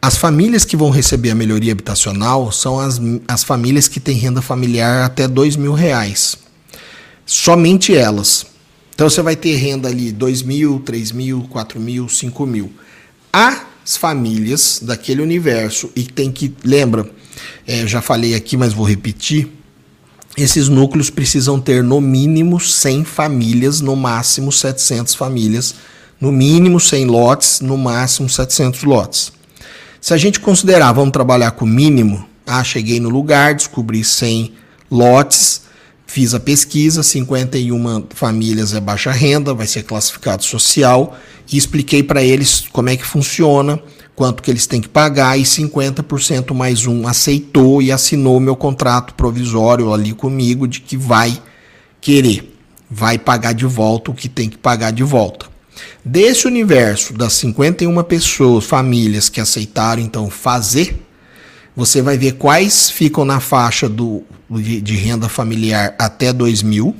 As 0.00 0.16
famílias 0.16 0.64
que 0.64 0.76
vão 0.76 0.90
receber 0.90 1.31
a 1.31 1.37
melhoria 1.37 1.70
habitacional 1.70 2.50
são 2.50 2.81
as, 2.81 3.00
as 3.28 3.44
famílias 3.44 3.87
que 3.87 4.00
têm 4.00 4.16
renda 4.16 4.42
familiar 4.42 5.05
até 5.05 5.28
dois 5.28 5.55
mil 5.55 5.72
reais. 5.72 6.37
Somente 7.24 7.94
elas. 7.94 8.44
Então 8.92 9.09
você 9.09 9.22
vai 9.22 9.37
ter 9.37 9.55
renda 9.55 9.88
ali 9.88 10.11
dois 10.11 10.42
mil, 10.42 10.81
três 10.81 11.12
mil, 11.12 11.46
quatro 11.48 11.78
mil, 11.78 12.09
cinco 12.09 12.44
mil. 12.44 12.72
As 13.33 13.71
famílias 13.84 14.80
daquele 14.82 15.22
universo 15.22 15.90
e 15.94 16.04
tem 16.04 16.30
que 16.30 16.54
lembra, 16.64 17.08
é, 17.66 17.86
já 17.86 18.00
falei 18.00 18.34
aqui, 18.34 18.56
mas 18.56 18.72
vou 18.72 18.86
repetir 18.86 19.50
esses 20.36 20.68
núcleos 20.68 21.10
precisam 21.10 21.60
ter 21.60 21.82
no 21.82 22.00
mínimo 22.00 22.58
100 22.58 23.04
famílias, 23.04 23.80
no 23.80 23.94
máximo 23.94 24.50
700 24.50 25.14
famílias, 25.14 25.74
no 26.20 26.32
mínimo 26.32 26.80
100 26.80 27.06
lotes, 27.06 27.60
no 27.60 27.76
máximo 27.76 28.28
700 28.28 28.82
lotes. 28.84 29.32
Se 30.00 30.14
a 30.14 30.16
gente 30.16 30.40
considerar, 30.40 30.92
vamos 30.92 31.12
trabalhar 31.12 31.50
com 31.52 31.64
o 31.64 31.68
mínimo, 31.68 32.26
ah, 32.46 32.64
cheguei 32.64 32.98
no 32.98 33.10
lugar, 33.10 33.54
descobri 33.54 34.02
100 34.02 34.54
lotes, 34.90 35.62
fiz 36.12 36.35
a 36.35 36.40
pesquisa, 36.40 37.03
51 37.03 38.05
famílias 38.11 38.75
é 38.75 38.81
baixa 38.81 39.11
renda, 39.11 39.55
vai 39.55 39.66
ser 39.66 39.83
classificado 39.83 40.44
social, 40.44 41.16
e 41.51 41.57
expliquei 41.57 42.03
para 42.03 42.22
eles 42.22 42.66
como 42.70 42.90
é 42.90 42.98
que 42.98 43.07
funciona, 43.07 43.83
quanto 44.14 44.42
que 44.42 44.51
eles 44.51 44.66
têm 44.66 44.83
que 44.83 44.90
pagar 44.90 45.38
e 45.38 45.42
50% 45.42 46.53
mais 46.53 46.87
um 46.87 47.09
aceitou 47.09 47.81
e 47.81 47.90
assinou 47.90 48.38
meu 48.38 48.55
contrato 48.55 49.14
provisório 49.14 49.90
ali 49.90 50.12
comigo 50.12 50.68
de 50.68 50.83
que 50.83 50.98
vai 50.98 51.42
querer, 51.98 52.59
vai 52.90 53.18
pagar 53.18 53.55
de 53.55 53.64
volta 53.64 54.11
o 54.11 54.14
que 54.14 54.29
tem 54.29 54.51
que 54.51 54.59
pagar 54.59 54.90
de 54.90 55.03
volta. 55.03 55.46
Desse 56.05 56.46
universo 56.46 57.14
das 57.14 57.33
51 57.33 58.03
pessoas, 58.03 58.66
famílias 58.66 59.31
que 59.31 59.40
aceitaram 59.40 60.03
então 60.03 60.29
fazer, 60.29 60.94
você 61.74 62.02
vai 62.02 62.18
ver 62.18 62.32
quais 62.32 62.90
ficam 62.90 63.24
na 63.24 63.40
faixa 63.40 63.88
do, 63.88 64.22
de, 64.50 64.80
de 64.80 64.96
renda 64.96 65.28
familiar 65.28 65.94
até 65.98 66.32
2 66.32 66.62
mil. 66.62 66.94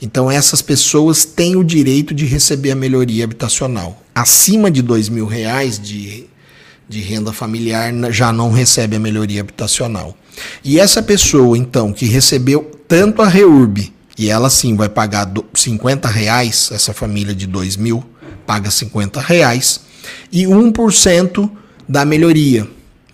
Então 0.00 0.30
essas 0.30 0.62
pessoas 0.62 1.24
têm 1.24 1.56
o 1.56 1.64
direito 1.64 2.14
de 2.14 2.24
receber 2.24 2.70
a 2.70 2.76
melhoria 2.76 3.24
habitacional. 3.24 4.02
Acima 4.14 4.70
de 4.70 4.80
dois 4.82 5.08
mil 5.08 5.26
reais 5.26 5.78
de 5.78 6.28
de 6.88 7.00
renda 7.00 7.32
familiar 7.32 7.92
já 8.10 8.32
não 8.32 8.50
recebe 8.50 8.96
a 8.96 8.98
melhoria 8.98 9.42
habitacional. 9.42 10.16
E 10.64 10.80
essa 10.80 11.02
pessoa, 11.02 11.58
então, 11.58 11.92
que 11.92 12.06
recebeu 12.06 12.70
tanto 12.88 13.20
a 13.20 13.28
REURB, 13.28 13.92
e 14.16 14.30
ela 14.30 14.48
sim 14.48 14.74
vai 14.74 14.88
pagar 14.88 15.30
50 15.54 16.08
reais, 16.08 16.70
essa 16.72 16.94
família 16.94 17.34
de 17.34 17.46
2 17.46 17.76
mil 17.76 18.02
paga 18.46 18.70
50 18.70 19.20
reais, 19.20 19.80
e 20.32 20.44
1% 20.44 21.50
da 21.86 22.04
melhoria. 22.04 22.66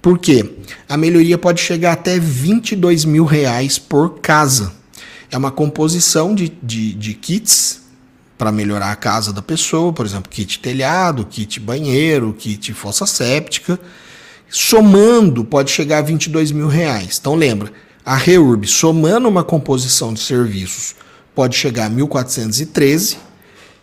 Por 0.04 0.18
quê? 0.18 0.44
A 0.86 0.98
melhoria 0.98 1.38
pode 1.38 1.62
chegar 1.62 1.92
até 1.92 2.18
22 2.18 3.06
mil 3.06 3.24
reais 3.24 3.78
por 3.78 4.18
casa. 4.20 4.70
É 5.30 5.38
uma 5.38 5.50
composição 5.50 6.34
de, 6.34 6.52
de, 6.62 6.92
de 6.92 7.14
kits 7.14 7.80
para 8.36 8.52
melhorar 8.52 8.92
a 8.92 8.96
casa 8.96 9.32
da 9.32 9.40
pessoa, 9.40 9.94
por 9.94 10.04
exemplo, 10.04 10.30
kit 10.30 10.58
telhado, 10.58 11.24
kit 11.24 11.58
banheiro, 11.58 12.34
kit 12.38 12.74
fossa 12.74 13.06
séptica. 13.06 13.80
Somando, 14.50 15.42
pode 15.42 15.70
chegar 15.70 16.00
a 16.00 16.02
22 16.02 16.52
mil 16.52 16.68
reais. 16.68 17.16
Então 17.18 17.34
lembra, 17.34 17.72
a 18.04 18.14
REURB, 18.14 18.66
somando 18.66 19.26
uma 19.26 19.42
composição 19.42 20.12
de 20.12 20.20
serviços, 20.20 20.94
pode 21.34 21.56
chegar 21.56 21.86
a 21.86 21.90
1.413 21.90 23.16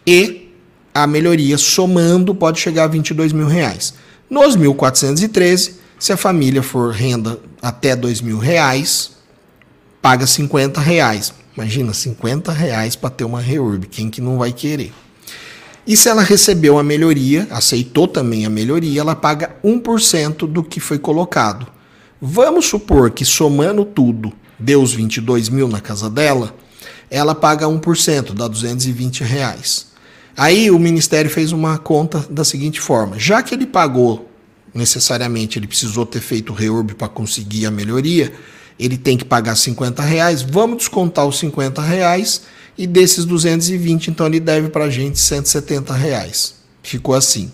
e 0.05 0.53
a 0.93 1.07
melhoria 1.07 1.57
somando 1.57 2.36
pode 2.36 2.60
chegar 2.60 2.84
a 2.84 2.88
22 2.88 3.34
mil 3.34 3.47
reais. 3.47 3.95
Nos 4.29 4.55
1.413, 4.55 5.81
se 6.02 6.12
a 6.12 6.18
família 6.18 6.64
for 6.64 6.92
renda 6.92 7.40
até 7.62 7.96
2 7.96 8.22
mil 8.22 8.40
reais, 8.40 9.12
paga 10.02 10.26
50 10.26 10.82
reais. 10.82 11.32
Imagina, 11.56 11.94
50 11.94 12.52
reais 12.52 12.96
para 12.96 13.12
ter 13.12 13.24
uma 13.24 13.40
reurb, 13.40 13.86
quem 13.86 14.10
que 14.10 14.20
não 14.20 14.40
vai 14.40 14.52
querer? 14.52 14.92
E 15.86 15.96
se 15.96 16.10
ela 16.10 16.24
recebeu 16.24 16.80
a 16.80 16.84
melhoria, 16.84 17.48
aceitou 17.52 18.08
também 18.08 18.48
a 18.48 18.50
melhoria, 18.50 19.00
ela 19.00 19.16
paga 19.16 19.56
1% 19.64 20.48
do 20.48 20.64
que 20.64 20.80
foi 20.80 20.98
colocado. 20.98 21.68
Vamos 22.20 22.66
supor 22.66 23.12
que 23.12 23.24
somando 23.24 23.86
tudo, 23.86 24.34
deu 24.58 24.82
os 24.82 24.94
22 24.94 25.50
mil 25.50 25.68
na 25.68 25.80
casa 25.80 26.10
dela, 26.10 26.56
ela 27.12 27.36
paga 27.36 27.68
1%, 27.68 28.34
dá 28.34 28.48
220 28.48 29.24
reais. 29.24 29.86
Aí 30.36 30.72
o 30.72 30.80
Ministério 30.80 31.30
fez 31.30 31.52
uma 31.52 31.78
conta 31.78 32.26
da 32.28 32.44
seguinte 32.44 32.82
forma: 32.82 33.20
já 33.20 33.44
que 33.44 33.54
ele 33.54 33.68
pagou 33.68 34.31
necessariamente, 34.73 35.60
ele 35.60 35.67
precisou 35.67 36.05
ter 36.05 36.21
feito 36.21 36.51
o 36.51 36.55
reurb 36.55 36.93
para 36.93 37.07
conseguir 37.07 37.65
a 37.65 37.71
melhoria, 37.71 38.34
ele 38.79 38.97
tem 38.97 39.17
que 39.17 39.25
pagar 39.25 39.55
50 39.55 40.01
reais, 40.01 40.41
vamos 40.41 40.77
descontar 40.77 41.25
os 41.25 41.38
50 41.39 41.81
reais 41.81 42.43
e 42.77 42.88
desses 42.88 43.25
220, 43.25 44.07
então 44.10 44.25
ele 44.25 44.39
deve 44.39 44.69
para 44.69 44.86
a 44.86 44.89
gente 44.89 45.19
170 45.19 45.93
reais. 45.93 46.55
Ficou 46.81 47.13
assim. 47.13 47.51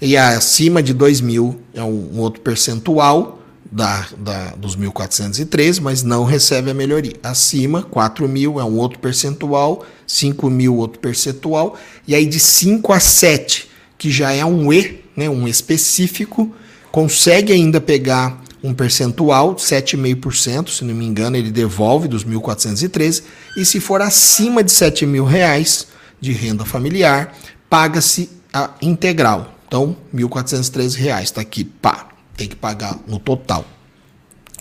E 0.00 0.16
acima 0.16 0.82
de 0.82 0.92
2 0.92 1.20
mil 1.20 1.60
é 1.74 1.82
um, 1.82 2.10
um 2.14 2.18
outro 2.18 2.40
percentual 2.40 3.40
da, 3.70 4.08
da, 4.18 4.50
dos 4.56 4.76
1.413, 4.76 5.80
mas 5.80 6.02
não 6.02 6.24
recebe 6.24 6.70
a 6.70 6.74
melhoria. 6.74 7.14
Acima, 7.22 7.82
4 7.82 8.28
mil 8.28 8.58
é 8.58 8.64
um 8.64 8.76
outro 8.76 8.98
percentual, 8.98 9.84
5 10.06 10.50
mil 10.50 10.76
outro 10.76 10.98
percentual, 10.98 11.78
e 12.06 12.14
aí 12.14 12.26
de 12.26 12.40
5 12.40 12.92
a 12.92 12.98
7, 12.98 13.69
que 14.00 14.10
já 14.10 14.32
é 14.32 14.42
um 14.42 14.72
E, 14.72 15.04
né, 15.14 15.28
um 15.28 15.46
específico, 15.46 16.50
consegue 16.90 17.52
ainda 17.52 17.82
pegar 17.82 18.42
um 18.64 18.72
percentual, 18.72 19.56
7,5%, 19.56 20.70
se 20.70 20.84
não 20.86 20.94
me 20.94 21.04
engano, 21.04 21.36
ele 21.36 21.50
devolve 21.50 22.08
dos 22.08 22.24
1.413, 22.24 23.22
e 23.58 23.64
se 23.64 23.78
for 23.78 24.00
acima 24.00 24.64
de 24.64 24.72
7 24.72 25.04
mil 25.04 25.26
reais 25.26 25.88
de 26.18 26.32
renda 26.32 26.64
familiar, 26.64 27.36
paga-se 27.68 28.30
a 28.50 28.70
integral. 28.80 29.54
Então, 29.68 29.94
1.413 30.14 30.94
reais 30.96 31.24
está 31.24 31.42
aqui, 31.42 31.64
pá, 31.64 32.08
tem 32.38 32.48
que 32.48 32.56
pagar 32.56 32.98
no 33.06 33.18
total. 33.18 33.66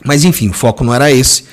Mas 0.04 0.26
enfim, 0.26 0.50
o 0.50 0.54
foco 0.54 0.84
não 0.84 0.94
era 0.94 1.10
esse 1.10 1.46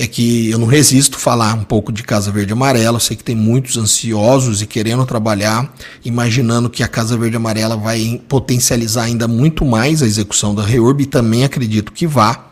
é 0.00 0.06
que 0.06 0.48
eu 0.48 0.60
não 0.60 0.68
resisto 0.68 1.18
falar 1.18 1.54
um 1.54 1.64
pouco 1.64 1.90
de 1.90 2.04
Casa 2.04 2.30
Verde 2.30 2.52
Amarela. 2.52 2.98
Eu 2.98 3.00
sei 3.00 3.16
que 3.16 3.24
tem 3.24 3.34
muitos 3.34 3.76
ansiosos 3.76 4.62
e 4.62 4.66
querendo 4.66 5.04
trabalhar, 5.04 5.74
imaginando 6.04 6.70
que 6.70 6.84
a 6.84 6.88
Casa 6.88 7.16
Verde 7.16 7.34
Amarela 7.34 7.76
vai 7.76 8.22
potencializar 8.28 9.02
ainda 9.02 9.26
muito 9.26 9.64
mais 9.64 10.00
a 10.00 10.06
execução 10.06 10.54
da 10.54 10.62
REURB 10.62 11.02
e 11.02 11.06
também 11.06 11.42
acredito 11.42 11.90
que 11.90 12.06
vá. 12.06 12.46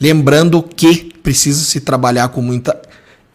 Lembrando 0.00 0.60
que 0.60 1.12
precisa 1.22 1.62
se 1.64 1.78
trabalhar 1.78 2.30
com 2.30 2.42
muita 2.42 2.76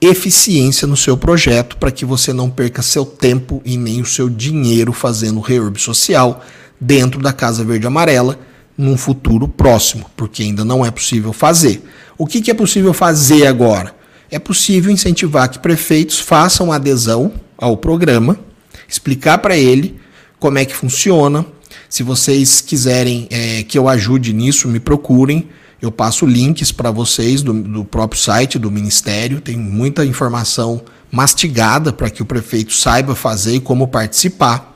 eficiência 0.02 0.86
no 0.86 0.98
seu 0.98 1.16
projeto 1.16 1.78
para 1.78 1.90
que 1.90 2.04
você 2.04 2.34
não 2.34 2.50
perca 2.50 2.82
seu 2.82 3.06
tempo 3.06 3.62
e 3.64 3.78
nem 3.78 4.02
o 4.02 4.06
seu 4.06 4.30
dinheiro 4.30 4.92
fazendo 4.92 5.40
REURB 5.40 5.80
social 5.80 6.44
dentro 6.82 7.22
da 7.22 7.32
Casa 7.32 7.64
Verde 7.64 7.88
Amarela 7.88 8.38
num 8.78 8.98
futuro 8.98 9.48
próximo, 9.48 10.06
porque 10.16 10.44
ainda 10.44 10.66
não 10.66 10.86
é 10.86 10.92
possível 10.92 11.32
fazer. 11.32 11.84
O 12.18 12.26
que, 12.26 12.42
que 12.42 12.52
é 12.52 12.54
possível 12.54 12.94
fazer 12.94 13.48
agora? 13.48 13.96
É 14.32 14.40
possível 14.40 14.92
incentivar 14.92 15.50
que 15.50 15.60
prefeitos 15.60 16.20
façam 16.20 16.72
adesão 16.72 17.34
ao 17.58 17.78
programa, 17.78 18.40
explicar 18.88 19.38
para 19.38 19.56
ele 19.56 20.00
como 20.40 20.58
é 20.58 20.66
que 20.66 20.76
funciona. 20.76 21.46
Se 21.88 22.02
vocês 22.02 22.60
quiserem 22.60 23.28
é, 23.30 23.64
que 23.64 23.78
eu 23.78 23.88
ajude 23.88 24.34
nisso, 24.34 24.68
me 24.68 24.80
procurem. 24.80 25.50
Eu 25.82 25.92
passo 25.92 26.26
links 26.26 26.72
para 26.72 26.90
vocês 26.90 27.42
do, 27.42 27.54
do, 27.54 27.86
próprio 27.86 28.20
site 28.20 28.58
do 28.58 28.72
Ministério. 28.72 29.42
Tem 29.42 29.58
muita 29.58 30.06
informação 30.06 30.82
mastigada 31.12 31.94
para 31.94 32.10
que 32.10 32.22
o 32.22 32.26
prefeito 32.26 32.74
saiba 32.74 33.16
fazer 33.16 33.56
e 33.56 33.60
como 33.60 33.88
participar. 33.88 34.76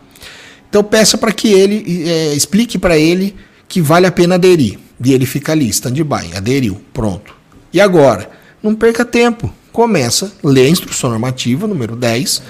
Então 0.69 0.83
peça 0.83 1.17
para 1.17 1.31
que 1.31 1.47
ele 1.47 2.07
é, 2.07 2.33
explique 2.33 2.77
para 2.77 2.97
ele 2.97 3.35
que 3.67 3.81
vale 3.81 4.07
a 4.07 4.11
pena 4.11 4.35
aderir. 4.35 4.79
E 5.03 5.13
ele 5.13 5.25
fica 5.25 5.51
ali, 5.51 5.67
stand-by, 5.69 6.35
aderiu, 6.35 6.81
pronto. 6.93 7.35
E 7.71 7.79
agora? 7.79 8.29
Não 8.61 8.73
perca 8.73 9.05
tempo. 9.05 9.53
Começa, 9.71 10.31
lê 10.43 10.65
a 10.65 10.69
instrução 10.69 11.09
normativa, 11.09 11.67
número 11.67 11.95
10, 11.95 12.41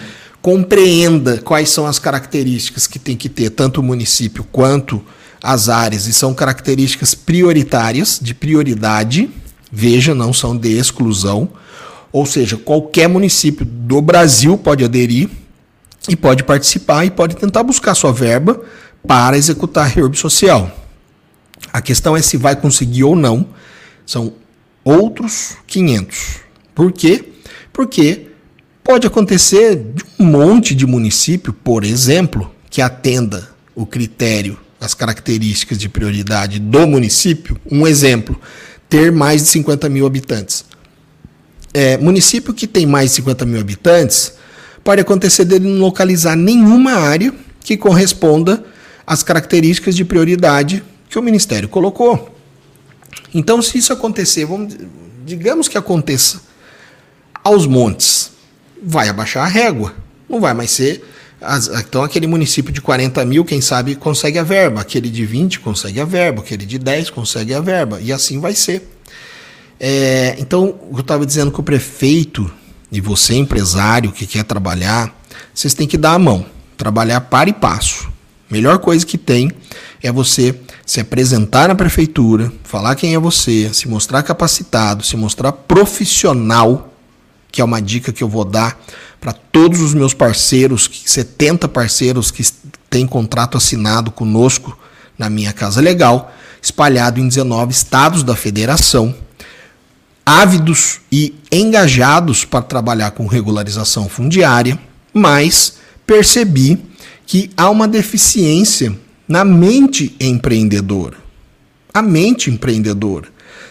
compreenda 0.41 1.39
quais 1.39 1.69
são 1.69 1.85
as 1.85 1.99
características 1.99 2.87
que 2.87 2.97
tem 2.97 3.17
que 3.17 3.27
ter 3.27 3.49
tanto 3.49 3.81
o 3.81 3.83
município 3.83 4.45
quanto 4.49 5.03
as 5.43 5.69
áreas, 5.69 6.07
e 6.07 6.13
são 6.13 6.33
características 6.33 7.13
prioritárias, 7.13 8.19
de 8.21 8.33
prioridade, 8.33 9.29
veja, 9.71 10.15
não 10.15 10.33
são 10.33 10.55
de 10.55 10.77
exclusão, 10.77 11.49
ou 12.11 12.25
seja, 12.25 12.57
qualquer 12.57 13.07
município 13.07 13.65
do 13.65 14.01
Brasil 14.01 14.57
pode 14.57 14.83
aderir 14.83 15.29
e 16.07 16.15
pode 16.15 16.43
participar 16.43 17.05
e 17.05 17.11
pode 17.11 17.35
tentar 17.35 17.63
buscar 17.63 17.93
sua 17.93 18.13
verba 18.13 18.59
para 19.05 19.37
executar 19.37 19.85
a 19.85 19.87
reurb 19.87 20.15
social. 20.15 20.71
A 21.71 21.81
questão 21.81 22.15
é 22.15 22.21
se 22.21 22.37
vai 22.37 22.55
conseguir 22.55 23.03
ou 23.03 23.15
não. 23.15 23.47
São 24.05 24.33
outros 24.83 25.57
500. 25.67 26.39
Por 26.73 26.91
quê? 26.91 27.25
Porque 27.73 28.27
pode 28.83 29.05
acontecer 29.05 29.75
de 29.75 30.03
um 30.17 30.25
monte 30.25 30.73
de 30.73 30.85
município, 30.85 31.51
por 31.51 31.83
exemplo, 31.83 32.49
que 32.69 32.81
atenda 32.81 33.49
o 33.75 33.85
critério, 33.85 34.57
as 34.79 34.93
características 34.93 35.77
de 35.77 35.89
prioridade 35.89 36.59
do 36.59 36.87
município. 36.87 37.59
Um 37.69 37.85
exemplo, 37.85 38.39
ter 38.89 39.11
mais 39.11 39.43
de 39.43 39.49
50 39.49 39.89
mil 39.89 40.05
habitantes. 40.05 40.65
É, 41.73 41.97
município 41.97 42.53
que 42.53 42.65
tem 42.65 42.85
mais 42.85 43.11
de 43.11 43.17
50 43.17 43.45
mil 43.45 43.59
habitantes, 43.59 44.33
pode 44.83 45.01
acontecer 45.01 45.45
dele 45.45 45.67
não 45.67 45.79
localizar 45.79 46.35
nenhuma 46.35 46.93
área 46.93 47.33
que 47.59 47.75
corresponda 47.75 48.63
às 49.05 49.21
características 49.21 49.95
de 49.95 50.05
prioridade 50.05 50.81
que 51.17 51.19
o 51.19 51.23
Ministério 51.23 51.67
colocou. 51.67 52.29
Então, 53.33 53.59
se 53.59 53.79
isso 53.79 53.91
acontecer, 53.91 54.45
vamos, 54.45 54.77
digamos 55.25 55.67
que 55.67 55.75
aconteça 55.75 56.41
aos 57.43 57.65
montes, 57.65 58.31
vai 58.83 59.09
abaixar 59.09 59.43
a 59.43 59.47
régua. 59.47 59.95
Não 60.29 60.39
vai 60.39 60.53
mais 60.53 60.69
ser. 60.69 61.03
Então, 61.79 62.03
aquele 62.03 62.27
município 62.27 62.71
de 62.71 62.81
40 62.81 63.25
mil, 63.25 63.43
quem 63.43 63.61
sabe, 63.61 63.95
consegue 63.95 64.37
a 64.37 64.43
verba. 64.43 64.81
Aquele 64.81 65.09
de 65.09 65.25
20 65.25 65.59
consegue 65.59 65.99
a 65.99 66.05
verba. 66.05 66.41
Aquele 66.41 66.67
de 66.67 66.77
10 66.77 67.09
consegue 67.09 67.51
a 67.51 67.61
verba. 67.61 67.99
E 67.99 68.13
assim 68.13 68.39
vai 68.39 68.53
ser. 68.53 68.87
É, 69.79 70.35
então, 70.37 70.79
eu 70.93 70.99
estava 70.99 71.25
dizendo 71.25 71.51
que 71.51 71.59
o 71.59 71.63
prefeito 71.63 72.51
e 72.91 73.01
você, 73.01 73.33
empresário 73.33 74.11
que 74.11 74.27
quer 74.27 74.43
trabalhar, 74.43 75.19
vocês 75.51 75.73
têm 75.73 75.87
que 75.87 75.97
dar 75.97 76.13
a 76.13 76.19
mão. 76.19 76.45
Trabalhar 76.77 77.21
para 77.21 77.49
e 77.49 77.53
passo. 77.53 78.07
Melhor 78.51 78.77
coisa 78.77 79.03
que 79.03 79.17
tem 79.17 79.51
é 80.01 80.11
você 80.11 80.55
se 80.87 81.01
apresentar 81.01 81.67
na 81.67 81.75
prefeitura, 81.75 82.49
falar 82.63 82.95
quem 82.95 83.13
é 83.13 83.19
você, 83.19 83.69
se 83.73 83.89
mostrar 83.89 84.23
capacitado, 84.23 85.03
se 85.03 85.17
mostrar 85.17 85.51
profissional, 85.51 86.93
que 87.51 87.59
é 87.59 87.63
uma 87.63 87.81
dica 87.81 88.13
que 88.13 88.23
eu 88.23 88.29
vou 88.29 88.45
dar 88.45 88.79
para 89.19 89.33
todos 89.33 89.81
os 89.81 89.93
meus 89.93 90.13
parceiros, 90.13 90.89
70 91.05 91.67
parceiros 91.67 92.31
que 92.31 92.41
têm 92.89 93.05
contrato 93.05 93.57
assinado 93.57 94.11
conosco 94.11 94.79
na 95.17 95.29
minha 95.29 95.51
casa 95.51 95.81
legal, 95.81 96.33
espalhado 96.61 97.19
em 97.19 97.27
19 97.27 97.73
estados 97.73 98.23
da 98.23 98.33
federação, 98.33 99.13
ávidos 100.25 101.01
e 101.11 101.35
engajados 101.51 102.45
para 102.45 102.61
trabalhar 102.61 103.11
com 103.11 103.27
regularização 103.27 104.07
fundiária, 104.07 104.79
mas 105.13 105.79
percebi 106.05 106.81
que 107.25 107.51
há 107.57 107.69
uma 107.69 107.89
deficiência 107.89 108.97
na 109.27 109.43
mente 109.43 110.15
empreendedora. 110.19 111.17
A 111.93 112.01
mente 112.01 112.49
empreendedora. 112.49 113.27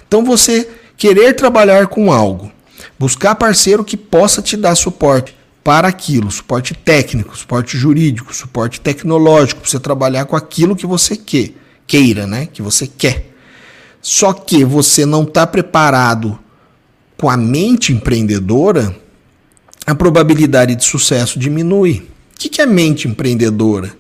Então 0.07 0.25
você 0.25 0.69
querer 0.97 1.35
trabalhar 1.35 1.87
com 1.87 2.13
algo, 2.13 2.51
buscar 2.99 3.35
parceiro 3.35 3.85
que 3.85 3.97
possa 3.97 4.43
te 4.43 4.57
dar 4.57 4.75
suporte 4.75 5.37
para 5.63 5.89
aquilo, 5.89 6.31
suporte 6.31 6.75
técnico, 6.75 7.37
suporte 7.37 7.77
jurídico, 7.77 8.35
suporte 8.35 8.81
tecnológico, 8.81 9.61
para 9.61 9.71
você 9.71 9.81
trabalhar 9.81 10.25
com 10.25 10.37
aquilo 10.37 10.77
que 10.77 10.87
você 10.87 11.17
quer, 11.17 11.51
queira, 11.87 12.27
né? 12.27 12.47
Que 12.47 12.63
você 12.63 12.87
quer. 12.87 13.33
Só 14.01 14.33
que 14.33 14.65
você 14.65 15.05
não 15.05 15.25
está 15.25 15.45
preparado 15.47 16.39
com 17.17 17.29
a 17.29 17.37
mente 17.37 17.93
empreendedora, 17.93 18.95
a 19.85 19.95
probabilidade 19.95 20.77
de 20.77 20.85
sucesso 20.85 21.39
diminui. 21.39 22.09
O 22.35 22.39
que 22.39 22.61
é 22.61 22.67
mente 22.67 23.09
empreendedora? 23.09 23.97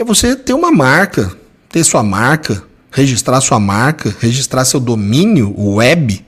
É 0.00 0.04
você 0.04 0.34
ter 0.34 0.54
uma 0.54 0.72
marca, 0.72 1.30
ter 1.68 1.84
sua 1.84 2.02
marca, 2.02 2.62
registrar 2.90 3.38
sua 3.42 3.60
marca, 3.60 4.16
registrar 4.18 4.64
seu 4.64 4.80
domínio 4.80 5.54
web. 5.58 6.24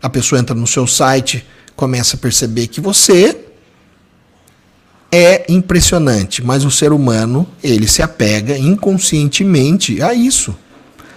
A 0.00 0.08
pessoa 0.08 0.40
entra 0.40 0.54
no 0.54 0.66
seu 0.66 0.86
site, 0.86 1.46
começa 1.74 2.16
a 2.16 2.18
perceber 2.18 2.66
que 2.66 2.80
você 2.80 3.36
é 5.12 5.44
impressionante, 5.52 6.42
mas 6.42 6.64
o 6.64 6.70
ser 6.70 6.90
humano, 6.90 7.46
ele 7.62 7.86
se 7.86 8.02
apega 8.02 8.56
inconscientemente 8.56 10.00
a 10.00 10.14
isso. 10.14 10.56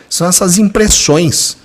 São 0.09 0.27
essas 0.27 0.57
impressões, 0.57 1.57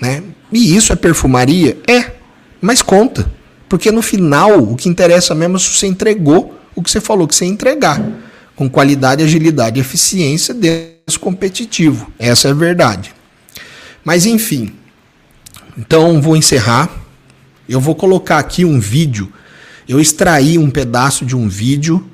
né? 0.00 0.22
E 0.52 0.76
isso 0.76 0.92
é 0.92 0.96
perfumaria? 0.96 1.78
É, 1.86 2.12
mas 2.60 2.82
conta. 2.82 3.30
Porque 3.68 3.90
no 3.92 4.00
final, 4.02 4.58
o 4.58 4.76
que 4.76 4.88
interessa 4.88 5.34
mesmo 5.34 5.56
é 5.56 5.58
se 5.58 5.68
você 5.68 5.86
entregou 5.86 6.58
o 6.74 6.82
que 6.82 6.90
você 6.90 7.00
falou 7.00 7.26
que 7.28 7.34
você 7.34 7.44
ia 7.44 7.50
entregar. 7.50 8.02
Com 8.56 8.68
qualidade, 8.68 9.22
agilidade 9.22 9.78
e 9.78 9.80
eficiência 9.80 10.54
desse 10.54 11.18
competitivo. 11.20 12.10
Essa 12.18 12.48
é 12.48 12.50
a 12.50 12.54
verdade. 12.54 13.14
Mas 14.04 14.26
enfim. 14.26 14.72
Então 15.76 16.20
vou 16.20 16.36
encerrar. 16.36 16.90
Eu 17.68 17.80
vou 17.80 17.94
colocar 17.94 18.38
aqui 18.38 18.64
um 18.64 18.80
vídeo 18.80 19.32
eu 19.88 19.98
extraí 19.98 20.58
um 20.58 20.68
pedaço 20.68 21.24
de 21.24 21.34
um 21.34 21.48
vídeo 21.48 22.06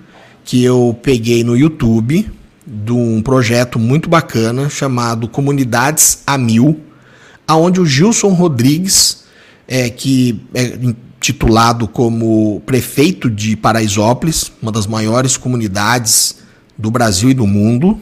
que 0.45 0.63
eu 0.63 0.97
peguei 1.03 1.43
no 1.43 1.57
YouTube 1.57 2.31
de 2.65 2.93
um 2.93 3.21
projeto 3.21 3.81
muito 3.81 4.09
bacana 4.09 4.71
chamado 4.71 5.27
Comunidades 5.27 6.23
a 6.25 6.39
Mil, 6.39 6.81
aonde 7.47 7.81
o 7.81 7.87
Gilson 7.87 8.29
Rodrigues, 8.29 9.25
é, 9.67 9.91
que 9.91 10.41
é 10.55 10.79
titulado 11.21 11.89
como 11.89 12.61
prefeito 12.67 13.31
de 13.31 13.57
Paraisópolis, 13.57 14.53
uma 14.61 14.71
das 14.71 14.87
maiores 14.87 15.37
comunidades 15.37 16.37
do 16.77 16.91
Brasil 16.91 17.31
e 17.31 17.35
do 17.35 17.47
mundo, 17.47 17.99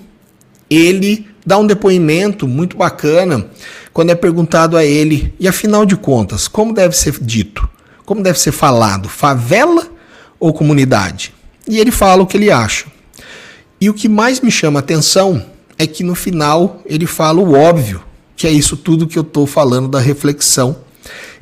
ele 0.69 1.27
dá 1.45 1.59
um 1.59 1.67
depoimento 1.67 2.49
muito 2.49 2.77
bacana 2.77 3.47
quando 3.93 4.11
é 4.11 4.15
perguntado 4.15 4.77
a 4.77 4.85
ele, 4.85 5.35
e 5.39 5.47
afinal 5.47 5.85
de 5.85 5.97
contas, 5.97 6.49
como 6.49 6.73
deve 6.73 6.97
ser 6.97 7.19
dito? 7.21 7.69
como 8.05 8.23
deve 8.23 8.39
ser 8.39 8.53
falado? 8.53 9.09
Favela 9.09 9.87
ou 10.39 10.53
comunidade? 10.53 11.33
E 11.67 11.79
ele 11.79 11.91
fala 11.91 12.23
o 12.23 12.27
que 12.27 12.37
ele 12.37 12.51
acha. 12.51 12.87
E 13.81 13.89
o 13.89 13.95
que 13.95 14.09
mais 14.09 14.41
me 14.41 14.51
chama 14.51 14.81
atenção 14.81 15.45
é 15.79 15.87
que 15.87 16.05
no 16.05 16.15
final 16.15 16.83
ele 16.85 17.07
fala 17.07 17.41
o 17.41 17.55
óbvio, 17.55 18.03
que 18.43 18.47
é 18.49 18.51
isso 18.51 18.77
tudo 18.77 19.07
que 19.07 19.17
eu 19.17 19.23
estou 19.23 19.47
falando 19.47 19.87
da 19.87 20.01
reflexão. 20.01 20.75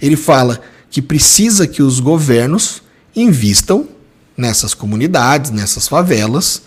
Ele 0.03 0.17
fala 0.17 0.61
que 0.91 1.01
precisa 1.01 1.67
que 1.67 1.83
os 1.83 1.99
governos 1.99 2.83
invistam 3.17 3.89
nessas 4.37 4.75
comunidades, 4.75 5.51
nessas 5.51 5.89
favelas, 5.89 6.61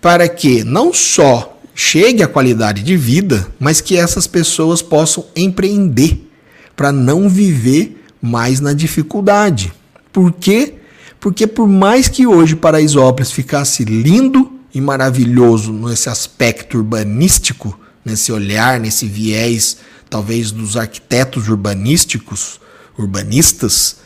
para 0.00 0.28
que 0.28 0.62
não 0.62 0.94
só 0.94 1.58
chegue 1.74 2.22
a 2.22 2.28
qualidade 2.28 2.84
de 2.84 2.96
vida, 2.96 3.44
mas 3.58 3.80
que 3.80 3.96
essas 3.96 4.28
pessoas 4.28 4.80
possam 4.80 5.26
empreender 5.34 6.30
para 6.76 6.92
não 6.92 7.28
viver 7.28 8.04
mais 8.22 8.60
na 8.60 8.72
dificuldade. 8.74 9.72
Por 10.12 10.30
quê? 10.30 10.74
Porque 11.18 11.44
por 11.44 11.66
mais 11.66 12.06
que 12.06 12.24
hoje 12.24 12.54
Paraisópolis 12.54 13.32
ficasse 13.32 13.84
lindo 13.84 14.60
e 14.72 14.80
maravilhoso 14.80 15.72
nesse 15.72 16.08
aspecto 16.08 16.78
urbanístico, 16.78 17.76
nesse 18.04 18.32
olhar, 18.32 18.80
nesse 18.80 19.06
viés, 19.06 19.78
talvez 20.08 20.50
dos 20.50 20.76
arquitetos 20.76 21.48
urbanísticos, 21.48 22.60
urbanistas, 22.98 23.96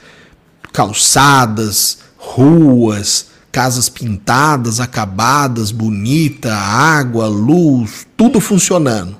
calçadas, 0.72 1.98
ruas, 2.16 3.28
casas 3.50 3.88
pintadas, 3.88 4.80
acabadas, 4.80 5.70
bonita, 5.70 6.54
água, 6.54 7.26
luz, 7.26 8.06
tudo 8.16 8.40
funcionando. 8.40 9.16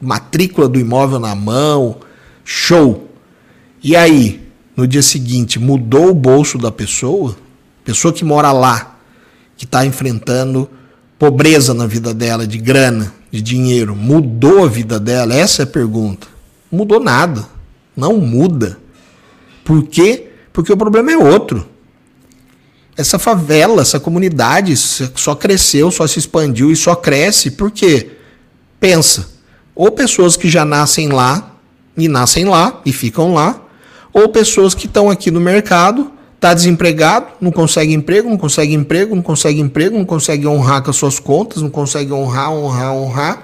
Matrícula 0.00 0.68
do 0.68 0.78
imóvel 0.78 1.18
na 1.18 1.34
mão, 1.34 2.00
show. 2.44 3.08
E 3.82 3.96
aí, 3.96 4.46
no 4.76 4.86
dia 4.86 5.02
seguinte, 5.02 5.58
mudou 5.58 6.10
o 6.10 6.14
bolso 6.14 6.58
da 6.58 6.70
pessoa? 6.70 7.36
Pessoa 7.84 8.12
que 8.12 8.24
mora 8.24 8.52
lá, 8.52 8.98
que 9.56 9.64
está 9.64 9.84
enfrentando 9.84 10.70
pobreza 11.18 11.74
na 11.74 11.86
vida 11.86 12.14
dela, 12.14 12.46
de 12.46 12.58
grana, 12.58 13.12
de 13.30 13.40
dinheiro, 13.40 13.94
mudou 13.94 14.64
a 14.64 14.68
vida 14.68 14.98
dela? 14.98 15.34
Essa 15.34 15.62
é 15.62 15.64
a 15.64 15.66
pergunta. 15.66 16.26
Mudou 16.70 17.00
nada. 17.00 17.46
Não 17.96 18.16
muda. 18.16 18.78
Por 19.64 19.84
quê? 19.84 20.30
Porque 20.52 20.72
o 20.72 20.76
problema 20.76 21.12
é 21.12 21.16
outro. 21.16 21.66
Essa 22.96 23.18
favela, 23.18 23.82
essa 23.82 24.00
comunidade 24.00 24.76
só 24.76 25.34
cresceu, 25.34 25.90
só 25.90 26.06
se 26.06 26.18
expandiu 26.18 26.70
e 26.70 26.76
só 26.76 26.94
cresce 26.94 27.52
porque, 27.52 28.10
pensa, 28.78 29.30
ou 29.74 29.90
pessoas 29.90 30.36
que 30.36 30.48
já 30.48 30.64
nascem 30.64 31.08
lá 31.08 31.56
e 31.96 32.08
nascem 32.08 32.44
lá 32.44 32.80
e 32.84 32.92
ficam 32.92 33.32
lá, 33.32 33.62
ou 34.12 34.28
pessoas 34.28 34.74
que 34.74 34.86
estão 34.86 35.08
aqui 35.08 35.30
no 35.30 35.40
mercado, 35.40 36.10
está 36.40 36.54
desempregado, 36.54 37.26
não 37.38 37.52
consegue 37.52 37.92
emprego, 37.92 38.30
não 38.30 38.38
consegue 38.38 38.72
emprego, 38.72 39.14
não 39.14 39.22
consegue 39.22 39.60
emprego, 39.60 39.98
não 39.98 40.06
consegue 40.06 40.46
honrar 40.46 40.82
com 40.82 40.88
as 40.88 40.96
suas 40.96 41.18
contas, 41.18 41.60
não 41.60 41.68
consegue 41.68 42.12
honrar, 42.14 42.50
honrar, 42.50 42.94
honrar. 42.94 43.36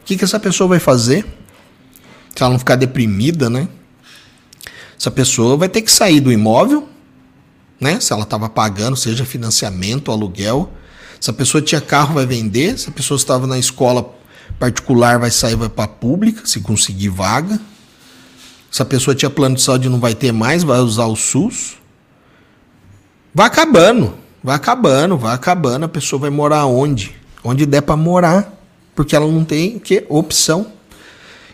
O 0.00 0.04
que, 0.06 0.16
que 0.16 0.24
essa 0.24 0.40
pessoa 0.40 0.66
vai 0.66 0.78
fazer? 0.78 1.26
Se 2.34 2.42
ela 2.42 2.52
não 2.52 2.58
ficar 2.58 2.76
deprimida, 2.76 3.50
né? 3.50 3.68
Essa 4.98 5.10
pessoa 5.10 5.58
vai 5.58 5.68
ter 5.68 5.82
que 5.82 5.92
sair 5.92 6.20
do 6.20 6.32
imóvel, 6.32 6.88
né? 7.78 8.00
Se 8.00 8.14
ela 8.14 8.22
estava 8.22 8.48
pagando, 8.48 8.96
seja 8.96 9.26
financiamento, 9.26 10.10
aluguel. 10.10 10.72
Se 11.20 11.28
a 11.28 11.34
pessoa 11.34 11.60
tinha 11.60 11.82
carro, 11.82 12.14
vai 12.14 12.24
vender. 12.24 12.78
Se 12.78 12.88
a 12.88 12.92
pessoa 12.92 13.18
estava 13.18 13.46
na 13.46 13.58
escola 13.58 14.14
particular, 14.58 15.18
vai 15.18 15.30
sair, 15.30 15.54
vai 15.54 15.68
para 15.68 15.86
pública, 15.86 16.46
se 16.46 16.60
conseguir 16.60 17.10
vaga. 17.10 17.60
Se 18.70 18.80
a 18.80 18.86
pessoa 18.86 19.14
tinha 19.14 19.28
plano 19.28 19.56
de 19.56 19.60
saúde 19.60 19.90
não 19.90 20.00
vai 20.00 20.14
ter 20.14 20.32
mais, 20.32 20.62
vai 20.62 20.78
usar 20.78 21.04
o 21.04 21.14
SUS. 21.14 21.76
Vai 23.34 23.46
acabando, 23.46 24.14
vai 24.42 24.56
acabando, 24.56 25.16
vai 25.16 25.34
acabando. 25.34 25.84
A 25.84 25.88
pessoa 25.88 26.20
vai 26.20 26.30
morar 26.30 26.66
onde? 26.66 27.14
Onde 27.44 27.66
der 27.66 27.82
para 27.82 27.96
morar, 27.96 28.52
porque 28.94 29.14
ela 29.14 29.26
não 29.30 29.44
tem 29.44 29.78
que 29.78 30.04
opção. 30.08 30.72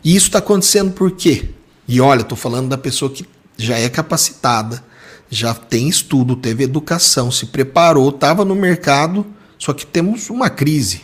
E 0.03 0.15
isso 0.15 0.27
está 0.27 0.39
acontecendo 0.39 0.93
por 0.93 1.11
quê? 1.11 1.51
E 1.87 2.01
olha, 2.01 2.23
estou 2.23 2.37
falando 2.37 2.69
da 2.69 2.79
pessoa 2.79 3.11
que 3.11 3.27
já 3.57 3.79
é 3.79 3.89
capacitada, 3.89 4.83
já 5.31 5.55
tem 5.55 5.89
estudo, 5.89 6.37
teve 6.37 6.65
educação, 6.65 7.31
se 7.31 7.47
preparou, 7.47 8.09
estava 8.11 8.45
no 8.45 8.55
mercado, 8.55 9.27
só 9.59 9.73
que 9.73 9.87
temos 9.87 10.31
uma 10.31 10.51
crise. 10.51 11.03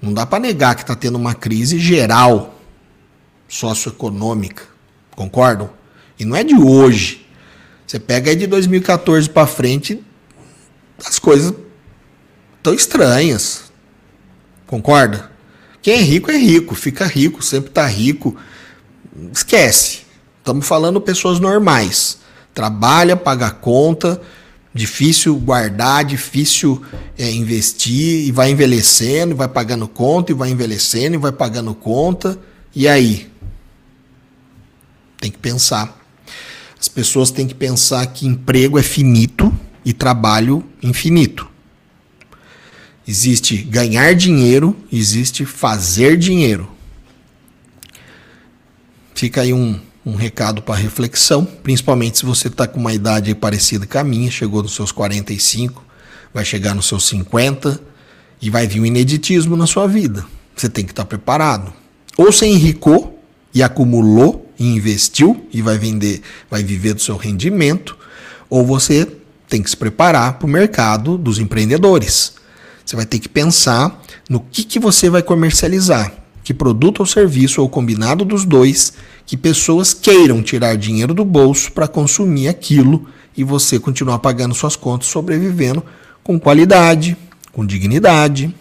Não 0.00 0.12
dá 0.14 0.24
para 0.24 0.40
negar 0.40 0.74
que 0.74 0.82
está 0.82 0.94
tendo 0.94 1.16
uma 1.16 1.34
crise 1.34 1.78
geral 1.78 2.54
socioeconômica. 3.48 4.62
Concordam? 5.14 5.70
E 6.18 6.24
não 6.24 6.34
é 6.34 6.42
de 6.42 6.54
hoje. 6.54 7.26
Você 7.90 7.98
pega 7.98 8.30
aí 8.30 8.36
de 8.36 8.46
2014 8.46 9.28
para 9.28 9.48
frente, 9.48 10.00
as 11.04 11.18
coisas 11.18 11.52
estão 12.56 12.72
estranhas. 12.72 13.64
Concorda? 14.64 15.28
Quem 15.82 15.94
é 15.94 16.00
rico 16.00 16.30
é 16.30 16.36
rico, 16.36 16.76
fica 16.76 17.04
rico, 17.04 17.42
sempre 17.42 17.70
está 17.70 17.84
rico. 17.88 18.36
Esquece. 19.32 20.02
Estamos 20.38 20.68
falando 20.68 21.00
pessoas 21.00 21.40
normais. 21.40 22.18
Trabalha, 22.54 23.16
paga 23.16 23.50
conta, 23.50 24.22
difícil 24.72 25.34
guardar, 25.34 26.04
difícil 26.04 26.80
é, 27.18 27.28
investir, 27.32 28.24
e 28.24 28.30
vai 28.30 28.52
envelhecendo, 28.52 29.34
vai 29.34 29.48
pagando 29.48 29.88
conta, 29.88 30.30
e 30.30 30.34
vai 30.36 30.50
envelhecendo, 30.50 31.16
e 31.16 31.18
vai 31.18 31.32
pagando 31.32 31.74
conta. 31.74 32.38
E 32.72 32.86
aí? 32.86 33.28
Tem 35.18 35.28
que 35.28 35.38
pensar. 35.38 35.99
As 36.80 36.88
pessoas 36.88 37.30
têm 37.30 37.46
que 37.46 37.54
pensar 37.54 38.06
que 38.06 38.26
emprego 38.26 38.78
é 38.78 38.82
finito 38.82 39.54
e 39.84 39.92
trabalho 39.92 40.64
infinito. 40.82 41.46
Existe 43.06 43.58
ganhar 43.58 44.14
dinheiro, 44.14 44.74
existe 44.90 45.44
fazer 45.44 46.16
dinheiro. 46.16 46.70
Fica 49.14 49.42
aí 49.42 49.52
um, 49.52 49.78
um 50.06 50.14
recado 50.14 50.62
para 50.62 50.74
reflexão, 50.76 51.44
principalmente 51.44 52.16
se 52.16 52.24
você 52.24 52.48
está 52.48 52.66
com 52.66 52.80
uma 52.80 52.94
idade 52.94 53.34
parecida 53.34 53.86
com 53.86 53.98
a 53.98 54.04
minha, 54.04 54.30
chegou 54.30 54.62
nos 54.62 54.74
seus 54.74 54.90
45, 54.90 55.84
vai 56.32 56.46
chegar 56.46 56.74
nos 56.74 56.86
seus 56.86 57.06
50 57.08 57.78
e 58.40 58.48
vai 58.48 58.66
vir 58.66 58.80
um 58.80 58.86
ineditismo 58.86 59.54
na 59.54 59.66
sua 59.66 59.86
vida. 59.86 60.24
Você 60.56 60.70
tem 60.70 60.86
que 60.86 60.92
estar 60.92 61.02
tá 61.02 61.08
preparado. 61.08 61.74
Ou 62.16 62.32
você 62.32 62.46
enricou 62.46 63.19
e 63.54 63.62
acumulou 63.62 64.50
e 64.58 64.66
investiu 64.66 65.46
e 65.52 65.62
vai 65.62 65.78
vender, 65.78 66.22
vai 66.50 66.62
viver 66.62 66.94
do 66.94 67.00
seu 67.00 67.16
rendimento, 67.16 67.96
ou 68.48 68.64
você 68.64 69.06
tem 69.48 69.62
que 69.62 69.70
se 69.70 69.76
preparar 69.76 70.38
para 70.38 70.46
o 70.46 70.50
mercado 70.50 71.18
dos 71.18 71.38
empreendedores. 71.38 72.34
Você 72.84 72.96
vai 72.96 73.06
ter 73.06 73.18
que 73.18 73.28
pensar 73.28 74.00
no 74.28 74.40
que, 74.40 74.64
que 74.64 74.78
você 74.78 75.08
vai 75.10 75.22
comercializar, 75.22 76.12
que 76.42 76.54
produto 76.54 77.00
ou 77.00 77.06
serviço 77.06 77.60
ou 77.60 77.68
combinado 77.68 78.24
dos 78.24 78.44
dois, 78.44 78.92
que 79.26 79.36
pessoas 79.36 79.94
queiram 79.94 80.42
tirar 80.42 80.76
dinheiro 80.76 81.14
do 81.14 81.24
bolso 81.24 81.72
para 81.72 81.88
consumir 81.88 82.48
aquilo 82.48 83.06
e 83.36 83.44
você 83.44 83.78
continuar 83.78 84.18
pagando 84.18 84.54
suas 84.54 84.76
contas, 84.76 85.08
sobrevivendo 85.08 85.84
com 86.22 86.38
qualidade, 86.38 87.16
com 87.52 87.64
dignidade. 87.64 88.54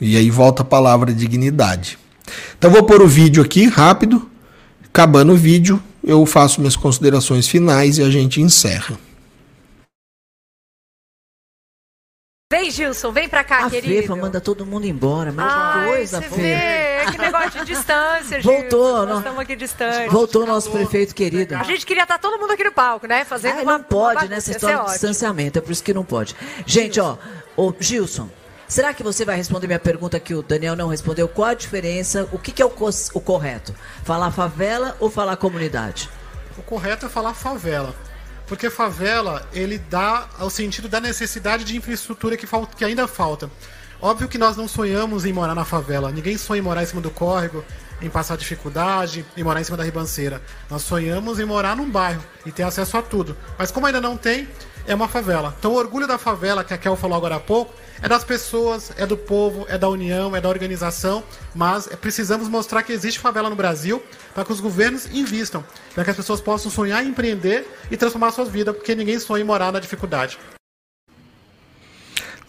E 0.00 0.16
aí 0.16 0.30
volta 0.30 0.62
a 0.62 0.64
palavra 0.64 1.12
dignidade. 1.12 1.98
Então 2.58 2.70
vou 2.70 2.84
pôr 2.84 3.02
o 3.02 3.08
vídeo 3.08 3.42
aqui 3.42 3.66
rápido. 3.66 4.30
Acabando 4.86 5.32
o 5.32 5.36
vídeo, 5.36 5.82
eu 6.02 6.24
faço 6.24 6.60
minhas 6.60 6.76
considerações 6.76 7.48
finais 7.48 7.98
e 7.98 8.02
a 8.02 8.10
gente 8.10 8.40
encerra. 8.40 8.96
Vem, 12.52 12.70
Gilson, 12.70 13.10
vem 13.10 13.28
pra 13.28 13.42
cá, 13.42 13.66
a 13.66 13.70
querido. 13.70 13.92
A 13.92 14.02
Fefa 14.02 14.14
manda 14.14 14.40
todo 14.40 14.64
mundo 14.64 14.86
embora. 14.86 15.32
Mesma 15.32 15.74
Ai, 15.74 15.86
coisa, 15.88 16.22
Fefa. 16.22 16.40
É 16.40 17.04
que 17.10 17.18
negócio 17.18 17.50
de 17.50 17.66
distância, 17.66 18.40
Gilson. 18.40 18.60
Voltou. 18.60 19.06
Nós 19.06 19.18
estamos 19.18 19.40
aqui 19.40 19.56
distante. 19.56 20.08
Voltou 20.08 20.46
nosso 20.46 20.70
prefeito 20.70 21.14
querido. 21.16 21.56
A 21.56 21.64
gente 21.64 21.84
queria 21.84 22.04
estar 22.04 22.16
todo 22.18 22.38
mundo 22.38 22.52
aqui 22.52 22.62
no 22.62 22.70
palco, 22.70 23.08
né? 23.08 23.24
Fazendo 23.24 23.58
ah, 23.58 23.62
uma, 23.62 23.78
não 23.78 23.82
pode 23.82 24.26
uma 24.26 24.28
nessa 24.28 24.52
história 24.52 24.78
de 24.84 24.92
distanciamento. 24.92 25.58
É 25.58 25.62
por 25.62 25.72
isso 25.72 25.82
que 25.82 25.92
não 25.92 26.04
pode. 26.04 26.36
Gente, 26.64 27.00
ó, 27.00 27.16
ô, 27.56 27.74
Gilson, 27.80 28.30
será 28.68 28.92
que 28.94 29.02
você 29.02 29.24
vai 29.24 29.36
responder 29.36 29.66
minha 29.66 29.78
pergunta 29.78 30.20
que 30.20 30.34
o 30.34 30.42
Daniel 30.42 30.76
não 30.76 30.88
respondeu? 30.88 31.28
Qual 31.28 31.48
a 31.48 31.54
diferença? 31.54 32.28
O 32.32 32.38
que, 32.38 32.52
que 32.52 32.62
é 32.62 32.64
o, 32.64 32.70
co 32.70 32.88
o 33.14 33.20
correto? 33.20 33.74
Falar 34.04 34.30
favela 34.30 34.96
ou 35.00 35.10
falar 35.10 35.36
comunidade? 35.36 36.08
O 36.56 36.62
correto 36.62 37.06
é 37.06 37.08
falar 37.08 37.34
favela. 37.34 37.94
Porque 38.46 38.68
favela, 38.68 39.48
ele 39.52 39.78
dá 39.78 40.28
o 40.40 40.50
sentido 40.50 40.88
da 40.88 41.00
necessidade 41.00 41.64
de 41.64 41.76
infraestrutura 41.76 42.36
que, 42.36 42.46
falta, 42.46 42.76
que 42.76 42.84
ainda 42.84 43.08
falta. 43.08 43.50
Óbvio 44.00 44.28
que 44.28 44.36
nós 44.36 44.56
não 44.56 44.68
sonhamos 44.68 45.24
em 45.24 45.32
morar 45.32 45.54
na 45.54 45.64
favela. 45.64 46.12
Ninguém 46.12 46.36
sonha 46.36 46.58
em 46.58 46.62
morar 46.62 46.82
em 46.82 46.86
cima 46.86 47.00
do 47.00 47.10
córrego, 47.10 47.64
em 48.02 48.10
passar 48.10 48.36
dificuldade, 48.36 49.24
em 49.36 49.42
morar 49.42 49.60
em 49.60 49.64
cima 49.64 49.78
da 49.78 49.84
ribanceira. 49.84 50.42
Nós 50.68 50.82
sonhamos 50.82 51.40
em 51.40 51.44
morar 51.46 51.74
num 51.74 51.90
bairro 51.90 52.22
e 52.44 52.52
ter 52.52 52.64
acesso 52.64 52.98
a 52.98 53.02
tudo. 53.02 53.34
Mas 53.58 53.70
como 53.70 53.86
ainda 53.86 54.00
não 54.00 54.16
tem, 54.16 54.46
é 54.86 54.94
uma 54.94 55.08
favela. 55.08 55.54
Então 55.58 55.72
o 55.72 55.76
orgulho 55.76 56.06
da 56.06 56.18
favela, 56.18 56.62
que 56.62 56.74
a 56.74 56.78
Kel 56.78 56.96
falou 56.96 57.16
agora 57.16 57.36
há 57.36 57.40
pouco, 57.40 57.72
é 58.04 58.08
das 58.08 58.22
pessoas, 58.22 58.92
é 58.98 59.06
do 59.06 59.16
povo, 59.16 59.64
é 59.66 59.78
da 59.78 59.88
união, 59.88 60.36
é 60.36 60.40
da 60.40 60.46
organização, 60.50 61.24
mas 61.54 61.88
precisamos 62.02 62.50
mostrar 62.50 62.82
que 62.82 62.92
existe 62.92 63.18
favela 63.18 63.48
no 63.48 63.56
Brasil 63.56 64.02
para 64.34 64.44
que 64.44 64.52
os 64.52 64.60
governos 64.60 65.06
invistam, 65.10 65.64
para 65.94 66.04
que 66.04 66.10
as 66.10 66.16
pessoas 66.16 66.38
possam 66.38 66.70
sonhar 66.70 67.02
em 67.02 67.08
empreender 67.08 67.66
e 67.90 67.96
transformar 67.96 68.30
suas 68.32 68.50
vidas, 68.50 68.76
porque 68.76 68.94
ninguém 68.94 69.18
sonha 69.18 69.42
em 69.42 69.46
morar 69.46 69.72
na 69.72 69.80
dificuldade. 69.80 70.36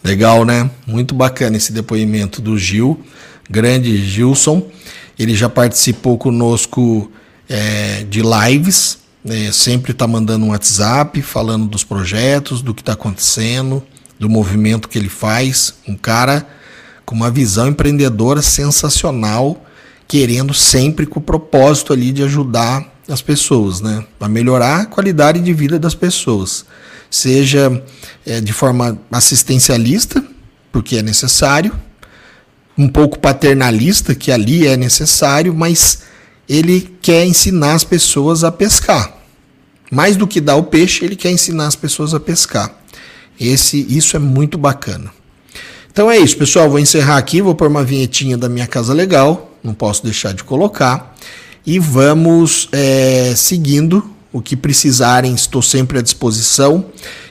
Legal, 0.03 0.43
né? 0.43 0.69
Muito 0.85 1.15
bacana 1.15 1.55
esse 1.55 1.71
depoimento 1.71 2.41
do 2.41 2.57
Gil, 2.57 3.01
grande 3.49 3.95
Gilson. 4.05 4.69
Ele 5.17 5.33
já 5.33 5.47
participou 5.47 6.17
conosco 6.17 7.09
é, 7.47 8.03
de 8.03 8.21
lives, 8.21 8.99
né? 9.23 9.53
sempre 9.53 9.93
está 9.93 10.05
mandando 10.05 10.45
um 10.45 10.49
WhatsApp 10.49 11.21
falando 11.21 11.65
dos 11.65 11.85
projetos, 11.85 12.61
do 12.61 12.73
que 12.73 12.81
está 12.81 12.91
acontecendo 12.91 13.81
do 14.19 14.29
movimento 14.29 14.87
que 14.87 14.97
ele 14.97 15.09
faz, 15.09 15.75
um 15.87 15.95
cara 15.95 16.47
com 17.05 17.15
uma 17.15 17.29
visão 17.29 17.67
empreendedora 17.67 18.41
sensacional, 18.41 19.63
querendo 20.07 20.53
sempre 20.53 21.05
com 21.05 21.19
o 21.19 21.23
propósito 21.23 21.93
ali 21.93 22.11
de 22.11 22.23
ajudar 22.23 22.93
as 23.07 23.21
pessoas, 23.21 23.81
né, 23.81 24.03
a 24.19 24.27
melhorar 24.27 24.81
a 24.81 24.85
qualidade 24.85 25.39
de 25.39 25.53
vida 25.53 25.77
das 25.77 25.93
pessoas, 25.93 26.65
seja 27.09 27.83
é, 28.25 28.41
de 28.41 28.51
forma 28.51 28.99
assistencialista, 29.11 30.23
porque 30.71 30.97
é 30.97 31.01
necessário, 31.01 31.71
um 32.77 32.87
pouco 32.87 33.19
paternalista, 33.19 34.15
que 34.15 34.31
ali 34.31 34.67
é 34.67 34.75
necessário, 34.75 35.53
mas 35.53 36.03
ele 36.49 36.95
quer 37.01 37.25
ensinar 37.25 37.73
as 37.73 37.83
pessoas 37.83 38.43
a 38.43 38.51
pescar. 38.51 39.15
Mais 39.91 40.17
do 40.17 40.27
que 40.27 40.41
dar 40.41 40.55
o 40.55 40.63
peixe, 40.63 41.05
ele 41.05 41.15
quer 41.15 41.31
ensinar 41.31 41.67
as 41.67 41.75
pessoas 41.75 42.13
a 42.13 42.19
pescar. 42.19 42.75
Esse, 43.39 43.85
isso 43.89 44.15
é 44.15 44.19
muito 44.19 44.57
bacana. 44.57 45.11
Então 45.91 46.11
é 46.11 46.17
isso, 46.17 46.37
pessoal. 46.37 46.69
Vou 46.69 46.79
encerrar 46.79 47.17
aqui, 47.17 47.41
vou 47.41 47.55
pôr 47.55 47.67
uma 47.67 47.83
vinhetinha 47.83 48.37
da 48.37 48.49
minha 48.49 48.67
casa 48.67 48.93
legal, 48.93 49.51
não 49.63 49.73
posso 49.73 50.03
deixar 50.03 50.33
de 50.33 50.43
colocar. 50.43 51.15
E 51.65 51.79
vamos 51.79 52.67
é, 52.71 53.33
seguindo 53.35 54.11
o 54.31 54.41
que 54.41 54.57
precisarem, 54.57 55.33
estou 55.33 55.61
sempre 55.61 55.97
à 55.97 56.01
disposição. 56.01 56.85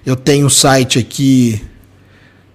Eu 0.07 0.17
tenho 0.17 0.47
o 0.47 0.51
site 0.51 0.99
aqui, 0.99 1.63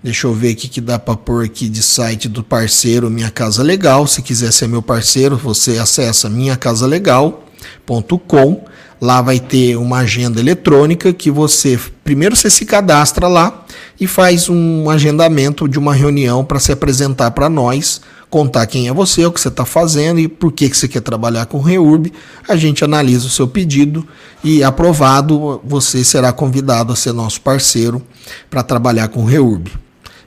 deixa 0.04 0.26
eu 0.26 0.34
ver 0.34 0.54
o 0.54 0.56
que 0.56 0.82
dá 0.82 0.98
para 0.98 1.16
pôr 1.16 1.46
aqui 1.46 1.70
de 1.70 1.84
site 1.84 2.28
do 2.28 2.44
parceiro 2.44 3.08
Minha 3.10 3.30
Casa 3.30 3.62
Legal. 3.62 4.08
Se 4.08 4.24
quiser 4.24 4.52
ser 4.52 4.68
meu 4.68 4.82
parceiro, 4.82 5.38
você 5.38 5.78
acessa 5.78 6.28
minhacasalegal.com 6.28 8.64
Lá 9.02 9.22
vai 9.22 9.40
ter 9.40 9.78
uma 9.78 10.00
agenda 10.00 10.40
eletrônica 10.40 11.14
que 11.14 11.32
você 11.32 11.80
primeiro 12.04 12.36
você 12.36 12.50
se 12.50 12.66
cadastra 12.66 13.28
lá 13.28 13.66
e 14.00 14.08
faz 14.08 14.50
um 14.50 14.90
agendamento 14.90 15.68
de 15.68 15.78
uma 15.78 15.94
reunião 15.94 16.44
para 16.44 16.60
se 16.60 16.72
apresentar 16.72 17.32
para 17.32 17.48
nós, 17.48 18.02
contar 18.30 18.66
quem 18.66 18.88
é 18.88 18.94
você, 18.94 19.26
o 19.26 19.32
que 19.32 19.40
você 19.40 19.48
está 19.48 19.64
fazendo 19.64 20.20
e 20.20 20.28
por 20.28 20.52
que, 20.52 20.70
que 20.70 20.78
você 20.78 20.88
quer 20.88 21.02
trabalhar 21.02 21.46
com 21.46 21.58
o 21.58 21.62
Reurb. 21.62 22.12
A 22.48 22.56
gente 22.56 22.84
analisa 22.84 23.28
o 23.28 23.30
seu 23.30 23.48
pedido 23.48 24.08
e 24.44 24.64
aprovado 24.64 25.62
você 25.64 26.04
será 26.04 26.34
convidado 26.34 26.92
a 26.92 26.96
ser 26.96 27.14
nosso 27.14 27.42
parceiro 27.42 28.02
para 28.50 28.64
trabalhar 28.64 29.08
com 29.10 29.22
o 29.22 29.26
Reurb. 29.26 29.72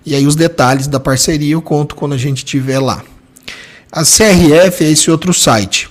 E 0.05 0.15
aí 0.15 0.27
os 0.27 0.37
detalhes 0.37 0.87
da 0.87 0.99
parceria 0.99 1.55
eu 1.55 1.63
conto 1.63 1.95
quando 1.95 2.13
a 2.13 2.19
gente 2.19 2.39
estiver 2.39 2.79
lá. 2.79 3.03
A 3.91 4.03
CRF 4.03 4.85
é 4.85 4.91
esse 4.91 5.11
outro 5.11 5.35
site. 5.35 5.89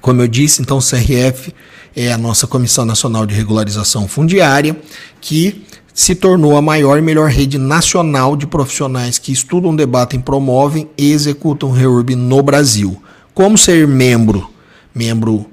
Como 0.00 0.22
eu 0.22 0.28
disse, 0.28 0.62
então 0.62 0.78
CRF 0.78 1.52
é 1.98 2.12
a 2.12 2.16
nossa 2.16 2.46
Comissão 2.46 2.84
Nacional 2.84 3.26
de 3.26 3.34
Regularização 3.34 4.06
Fundiária, 4.06 4.80
que 5.20 5.64
se 5.92 6.14
tornou 6.14 6.56
a 6.56 6.62
maior 6.62 6.96
e 6.96 7.02
melhor 7.02 7.28
rede 7.28 7.58
nacional 7.58 8.36
de 8.36 8.46
profissionais 8.46 9.18
que 9.18 9.32
estudam, 9.32 9.74
debatem, 9.74 10.20
promovem 10.20 10.88
e 10.96 11.10
executam 11.10 11.72
REURB 11.72 12.14
no 12.14 12.40
Brasil. 12.40 13.02
Como 13.34 13.58
ser 13.58 13.88
membro, 13.88 14.48
membro 14.94 15.46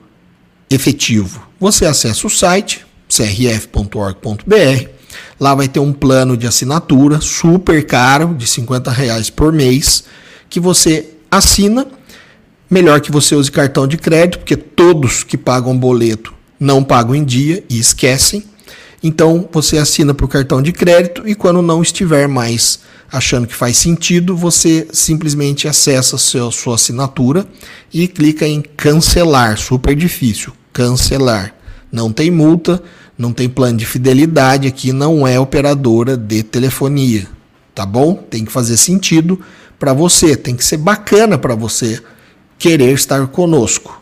efetivo? 0.70 1.42
Você 1.60 1.84
acessa 1.84 2.28
o 2.28 2.30
site 2.30 2.86
crf.org.br. 3.10 4.90
Lá 5.40 5.56
vai 5.56 5.68
ter 5.68 5.80
um 5.80 5.92
plano 5.92 6.38
de 6.38 6.46
assinatura 6.46 7.22
super 7.22 7.84
caro, 7.88 8.36
de 8.36 8.46
50 8.46 8.92
reais 8.92 9.32
por 9.32 9.52
mês, 9.52 10.04
que 10.48 10.60
você 10.60 11.10
assina. 11.32 11.88
Melhor 12.70 13.02
que 13.02 13.12
você 13.12 13.34
use 13.34 13.52
cartão 13.52 13.88
de 13.88 13.98
crédito, 13.98 14.40
porque 14.40 14.56
todos 14.56 15.24
que 15.24 15.38
pagam 15.38 15.76
boleto 15.76 16.35
não 16.60 16.84
pagam 16.84 17.16
em 17.16 17.24
dia 17.24 17.64
e 17.70 17.80
esquecem. 17.80 18.44
Então 19.04 19.48
você 19.52 19.78
assina 19.78 20.14
por 20.14 20.28
cartão 20.28 20.62
de 20.62 20.72
crédito 20.72 21.28
e 21.28 21.36
quando 21.36 21.62
não 21.62 21.82
estiver 21.82 22.28
mais 22.28 22.80
achando 23.12 23.48
que 23.48 23.56
faz 23.56 23.78
sentido, 23.78 24.36
você 24.36 24.88
simplesmente 24.92 25.68
acessa 25.68 26.18
seu, 26.18 26.52
sua 26.52 26.76
assinatura 26.76 27.46
e 27.94 28.08
clica 28.08 28.48
em 28.48 28.62
cancelar. 28.62 29.58
Super 29.58 29.96
difícil. 29.96 30.54
Cancelar. 30.74 31.54
Não 31.92 32.12
tem 32.12 32.30
multa, 32.32 32.82
não 33.18 33.32
tem 33.32 33.48
plano 33.48 33.78
de 33.78 33.86
fidelidade 33.86 34.68
aqui, 34.68 34.92
não 34.92 35.26
é 35.26 35.40
operadora 35.40 36.18
de 36.18 36.44
telefonia. 36.44 37.28
Tá 37.74 37.86
bom? 37.86 38.16
Tem 38.16 38.44
que 38.44 38.52
fazer 38.52 38.78
sentido 38.78 39.40
para 39.80 39.94
você, 39.94 40.36
tem 40.36 40.56
que 40.56 40.66
ser 40.66 40.78
bacana 40.78 41.38
para 41.38 41.56
você 41.56 42.02
querer 42.58 42.94
estar 42.94 43.28
conosco. 43.28 44.02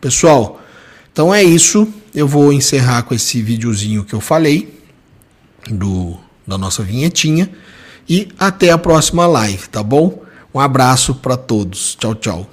Pessoal, 0.00 0.60
então 1.14 1.32
é 1.32 1.44
isso. 1.44 1.86
Eu 2.12 2.26
vou 2.26 2.52
encerrar 2.52 3.04
com 3.04 3.14
esse 3.14 3.40
videozinho 3.40 4.02
que 4.02 4.14
eu 4.14 4.20
falei 4.20 4.80
do 5.70 6.18
da 6.44 6.58
nossa 6.58 6.82
vinhetinha 6.82 7.48
e 8.08 8.28
até 8.36 8.70
a 8.70 8.76
próxima 8.76 9.24
live, 9.24 9.68
tá 9.68 9.82
bom? 9.82 10.22
Um 10.52 10.58
abraço 10.58 11.14
para 11.14 11.36
todos. 11.36 11.94
Tchau, 11.94 12.16
tchau. 12.16 12.50